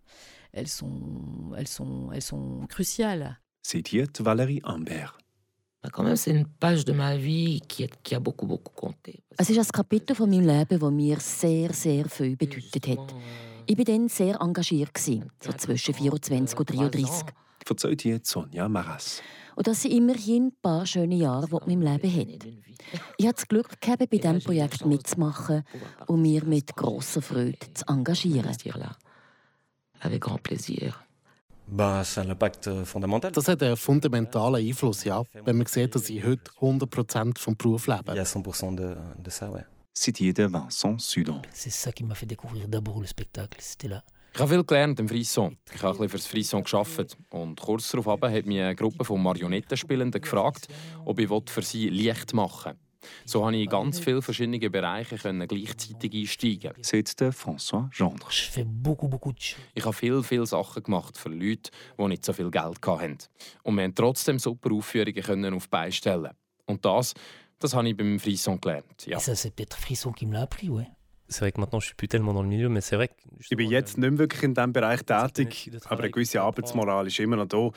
[5.84, 6.18] elles sont, elles sont, elles sont cruciales.
[6.18, 6.18] Zitiert Valérie Ambert.
[6.18, 9.24] C'est une page de ma vie qui, qui a beaucoup, beaucoup compté.
[9.38, 13.16] Es ist ein Kapitel von meinem Leben, das mir sehr, sehr viel bedeutet hat.
[13.68, 17.26] Ich war dann sehr engagiert, so zwischen 24 und 33.
[17.66, 19.22] Verzeiht hier Sonja Maras.
[19.56, 22.48] Und das sind immerhin ein paar schöne Jahre, die man im Leben hat.
[23.18, 25.64] Ich hatte das Glück, gehabt, bei diesem Projekt mitzumachen
[26.08, 28.50] und mich mit grosser Freude zu engagieren.
[30.00, 30.96] Avec grand plaisir.
[31.74, 32.18] Das
[33.48, 35.24] hat einen fundamentalen Einfluss, ja.
[35.46, 38.14] Wenn man sieht, dass ich heute 100% vom Beruf lebe.
[39.94, 41.42] Citiert Vincent Sudon.
[41.54, 43.60] C'est ça qui m'a fait découvrir d'abord le spectacle.
[43.60, 44.04] C'était là.
[44.34, 45.58] Ich habe viel gelernt im Frisson.
[45.74, 47.18] Ich habe ein bisschen für das Frisson gearbeitet.
[47.30, 50.70] Und kurz darauf hat mich eine Gruppe von Marionettenspielenden gefragt,
[51.04, 52.81] ob ich für sie Licht machen will.
[53.26, 56.74] So konnte ich in ganz viele verschiedene Bereiche gleichzeitig einsteigen.
[56.82, 58.30] Sagt François Gendre.
[59.74, 63.18] Ich habe viele, viele Sachen gemacht für Leute, die nicht so viel Geld hatten.
[63.64, 66.32] Und wir konnten trotzdem super Aufführungen auf die Beine stellen.
[66.66, 67.14] Und das,
[67.60, 69.06] das habe ich beim Frisson gelernt.
[69.06, 69.18] Ja.
[69.18, 70.88] Ça, c'est peut-être Frisson qui me l'a appris, ouais.
[73.39, 77.20] Ich bin jetzt nicht mehr wirklich in diesem Bereich tätig, aber eine gewisse Arbeitsmoral ist
[77.20, 77.70] immer noch da,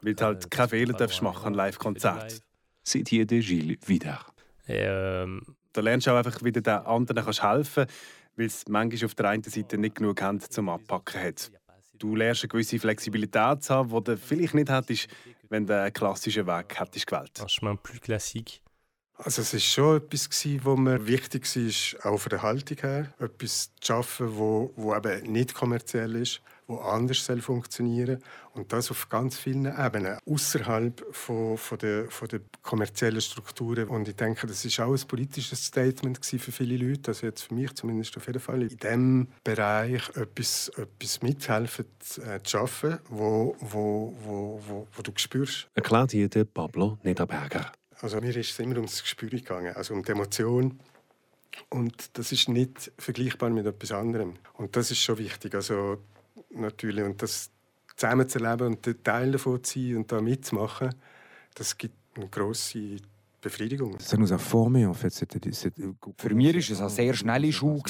[0.00, 2.42] weil du halt keine Fehler darfst machen an Live-Konzert.
[2.82, 4.24] Seht hier der Gilles wieder.
[4.68, 5.42] Ähm,
[5.72, 7.94] da lernst du auch einfach, wie du den anderen kannst helfen kannst,
[8.36, 11.50] weil es manchmal auf der einen Seite nicht genug Hände zum Abpacken hat.
[11.98, 15.08] Du lernst eine gewisse Flexibilität zu haben, die du vielleicht nicht hättest,
[15.48, 17.40] wenn du einen klassischen Weg hättest gewählt.
[17.40, 18.60] un chemin plus classique.
[19.24, 23.12] Also es war schon etwas, gewesen, wo mir wichtig war, auch von der Haltung her.
[23.20, 26.40] Etwas zu schaffen, wo, wo eben nicht kommerziell ist,
[26.72, 28.22] wo anders soll funktionieren
[28.54, 33.88] Und das auf ganz vielen Ebenen, außerhalb von, von, der, von der kommerziellen Strukturen.
[33.88, 37.54] Und ich denke, das ist auch ein politisches Statement für viele Leute, also jetzt für
[37.54, 41.86] mich zumindest auf jeden Fall, in diesem Bereich etwas, etwas mithelfen
[42.24, 45.68] äh, zu schaffen, wo, wo, wo, wo, wo du spürst.
[45.74, 47.72] Erklärt hier der Pablo Niederberger.
[48.00, 50.80] Also mir ist es immer ums Gespür gegangen, also um die Emotion.
[51.68, 54.34] Und das ist nicht vergleichbar mit etwas anderem.
[54.54, 55.54] Und das ist schon wichtig.
[55.54, 55.98] Also
[56.54, 57.50] natürlich und das
[57.96, 60.94] zusammen zu erleben und Teil davon zu sein und da mitzumachen,
[61.54, 62.96] das gibt eine grosse
[63.40, 63.98] Befriedigung.
[66.16, 67.82] Für mich war es eine sehr schnelle Schule.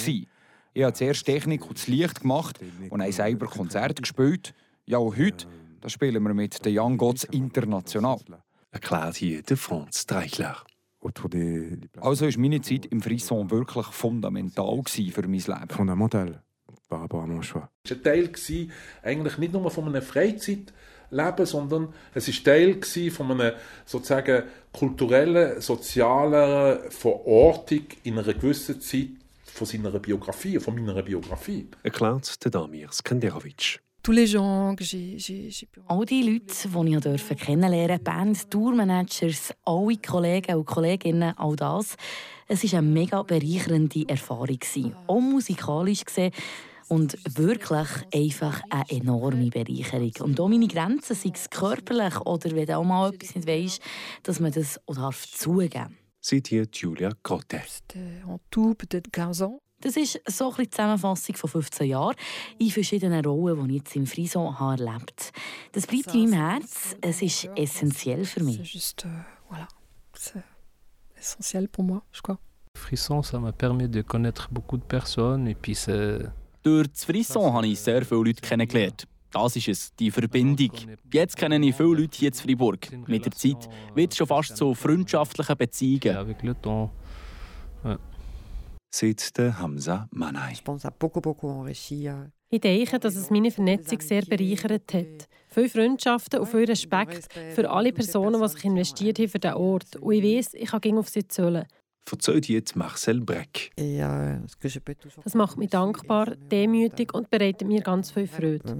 [0.75, 2.59] Ich habe zuerst Technik und das Licht gemacht
[2.89, 4.55] und habe selber Konzerte gespielt.
[4.87, 5.47] Ja, und heute
[5.83, 8.21] da spielen wir mit den Young Gods international.
[8.71, 10.57] Erklärt hier der Franz Dreichler.
[12.01, 15.69] Also war meine Zeit im Frisson wirklich fundamental für mein Leben.
[15.69, 16.41] Fundamental
[16.99, 17.69] mon choix.
[17.85, 18.69] Es war ein Teil
[19.03, 26.91] eigentlich nicht nur von einem Freizeitleben, sondern es war Teil von einer sozusagen kulturellen, sozialen
[26.91, 29.11] Verortung in einer gewissen Zeit
[29.45, 31.69] von seiner Biografie, von meiner Biografie.
[31.83, 33.81] Erklärt der Damir Skanderovic.
[34.05, 41.97] All die Leute, die ich kennenlernen durfte, Band, Tourmanagers, alle Kollegen und Kolleginnen, all das,
[42.49, 44.59] es war eine mega bereichernde Erfahrung.
[45.07, 46.33] Auch musikalisch gesehen
[46.93, 50.13] und wirklich einfach eine enorme Bereicherung.
[50.21, 53.81] Und auch meine Grenzen, sei es körperlich oder wenn du auch mal etwas nicht weisst,
[54.25, 57.63] dass man das auch darf zugeben Seht ihr Julia Grotte.
[59.81, 62.15] Das ist so eine Zusammenfassung von 15 Jahren
[62.59, 65.33] in verschiedenen Rollen, die ich jetzt im Frison habe erlebt
[65.73, 66.95] Das bleibt in meinem Herz.
[67.01, 68.95] Es ist essentiell für mich.
[69.51, 69.67] Voilà.
[71.17, 72.39] essentiel pour moi, je crois.
[72.75, 75.75] Frisson, ça m'a permis de connaître beaucoup de personnes et puis
[76.63, 79.09] Durch das Frisson habe ich sehr viele Leute kennengelernt.
[79.33, 80.71] Das ist es, die Verbindung.
[81.13, 82.87] Jetzt kenne ich viele Leute hier in Fribourg.
[83.09, 86.37] Mit der Zeit wird es schon fast zu freundschaftlichen Beziehungen.
[89.37, 90.53] Der Hamza Manai.
[92.51, 95.29] Ich denke, dass es meine Vernetzung sehr bereichert hat.
[95.49, 99.97] Viel Freundschaften und viel Respekt für alle Personen, die sich investiert haben für diesen Ort.
[99.97, 101.67] Und ich weiß, ich kann auf sie zählen
[102.11, 103.71] erzählt jetzt Marcel Breck.
[105.25, 108.77] Das macht mich dankbar, demütig und bereitet mir ganz viel Freude.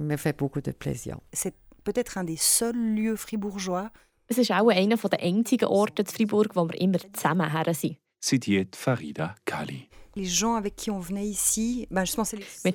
[4.27, 7.97] Es ist auch einer der einzigen Orte in Fribourg, wo wir immer zusammen her sind.
[8.21, 9.87] Zitiert Farida Kali.
[10.15, 10.39] Mit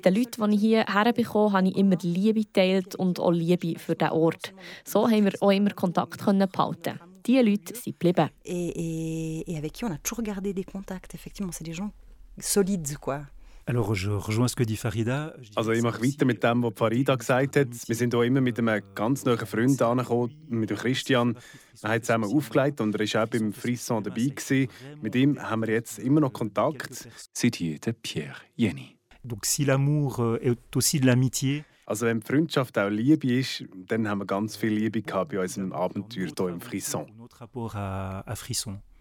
[0.04, 3.94] den Leuten, die ich hier herbekomme, habe ich immer Liebe geteilt und auch Liebe für
[3.94, 4.52] diesen Ort.
[4.84, 6.98] So haben wir auch immer Kontakt behalten
[7.28, 8.30] diese Leute sind geblieben.
[8.44, 11.92] Et, et, et avec qui on a toujours gardé des contacts, effectivement, c'est des gens
[12.40, 13.20] solides, quoi.
[13.66, 15.34] Alors, je rejoins ce que dit Farida.
[15.54, 17.68] Also ich mache weiter mit dem, was Farida gesagt hat.
[17.86, 21.36] Wir sind auch immer mit einem ganz neuen Freund angekommen, mit dem Christian.
[21.82, 24.28] Wir haben zusammen aufgelegt und er war auch beim Frisson dabei.
[24.34, 24.68] Gewesen.
[25.02, 27.08] Mit ihm haben wir jetzt immer noch Kontakt.
[27.34, 28.96] Zitierte Pierre Jenny.
[29.22, 34.06] Donc si l'amour euh, est aussi de l'amitié, also wenn Freundschaft auch Liebe ist, dann
[34.06, 37.06] haben wir ganz viel Liebe gehabt bei unserem Abenteuer hier im Frisson.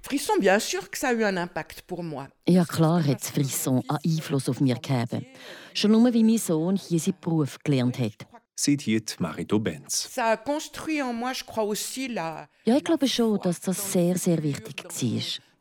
[0.01, 2.29] Frisson, bien sûr que ça a eu un impact pour moi.
[2.47, 5.25] Ja, klar hat das Frisson einen Einfluss auf mich gegeben.
[5.73, 8.25] Schon nur, wie mein Sohn hier seinen Beruf gelernt hat.
[8.55, 10.09] Sieht hier Marito Benz.
[10.09, 12.47] Ça a construit en moi, je crois aussi la...
[12.63, 14.91] Ja, ich glaube schon, dass das sehr, sehr wichtig war.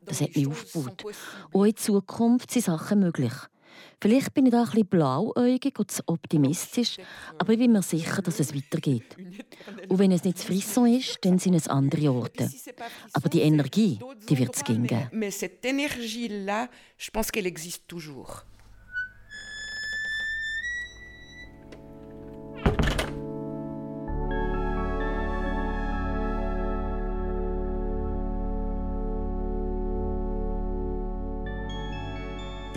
[0.05, 1.03] Das hat mich aufgebaut.
[1.51, 3.33] Und in Zukunft sind Sachen möglich.
[3.99, 6.97] Vielleicht bin ich da ein bisschen blauäugig und zu optimistisch,
[7.39, 9.17] aber ich bin mir sicher, dass es weitergeht.
[9.89, 12.49] Und wenn es nicht Frisson ist, dann sind es andere Orte.
[13.13, 14.87] Aber die Energie, die wird es geben.
[15.11, 18.43] Mais cette énergie-là, je pense qu'elle existe toujours.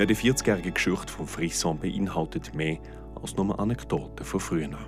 [0.00, 2.78] Ja, die 40-jährige Geschichte von Frisson beinhaltet mehr
[3.20, 4.78] als nur Anekdoten von früher.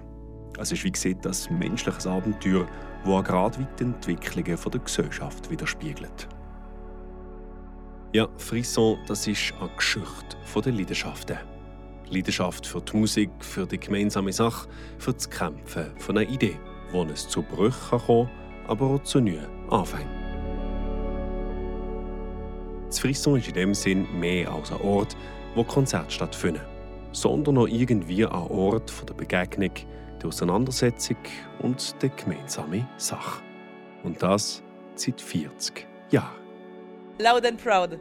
[0.58, 2.66] Es ist wie gesagt das menschliches Abenteuer,
[3.04, 6.28] das auch gerade die Entwicklungen der Gesellschaft widerspiegelt.
[8.14, 11.36] Ja, Frisson, das ist eine Geschichte der Leidenschaften.
[12.08, 16.58] Leidenschaft für die Musik, für die gemeinsame Sache, für das Kämpfen von einer Idee,
[16.90, 18.30] wo es zu Brüchen kann,
[18.66, 20.21] aber auch zu neuen Anfängen.
[22.92, 25.16] Das Frisson ist in dem Sinn mehr als ein Ort,
[25.54, 26.60] wo Konzerte stattfinden,
[27.12, 29.70] sondern auch irgendwie ein Ort der Begegnung,
[30.20, 31.16] der Auseinandersetzung
[31.60, 33.42] und der gemeinsamen Sache.
[34.04, 34.62] Und das
[34.94, 36.36] seit 40 Jahren.
[37.18, 37.98] Loud and proud.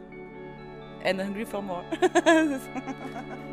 [1.06, 1.84] And hungry for more.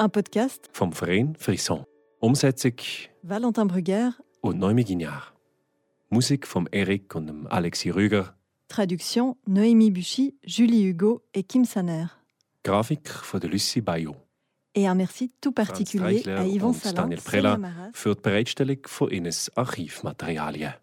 [0.00, 1.84] Un podcast vom Verein Frisson.
[2.20, 2.74] Umsetzung
[3.22, 5.34] Valentin Brugger und Noémie Guignard.
[6.08, 8.36] Musik vom Eric und dem Alexis Rüger.
[8.68, 12.12] Traduction Noémie Buchy, Julie Hugo et Kim Saner.
[12.62, 14.14] Grafik von Lucie Bayot.
[14.76, 17.58] Et un merci tout particulier à Yvon Salin, Daniel Prella
[17.92, 20.74] für die Bereitstellung von Ines Archivmaterialien.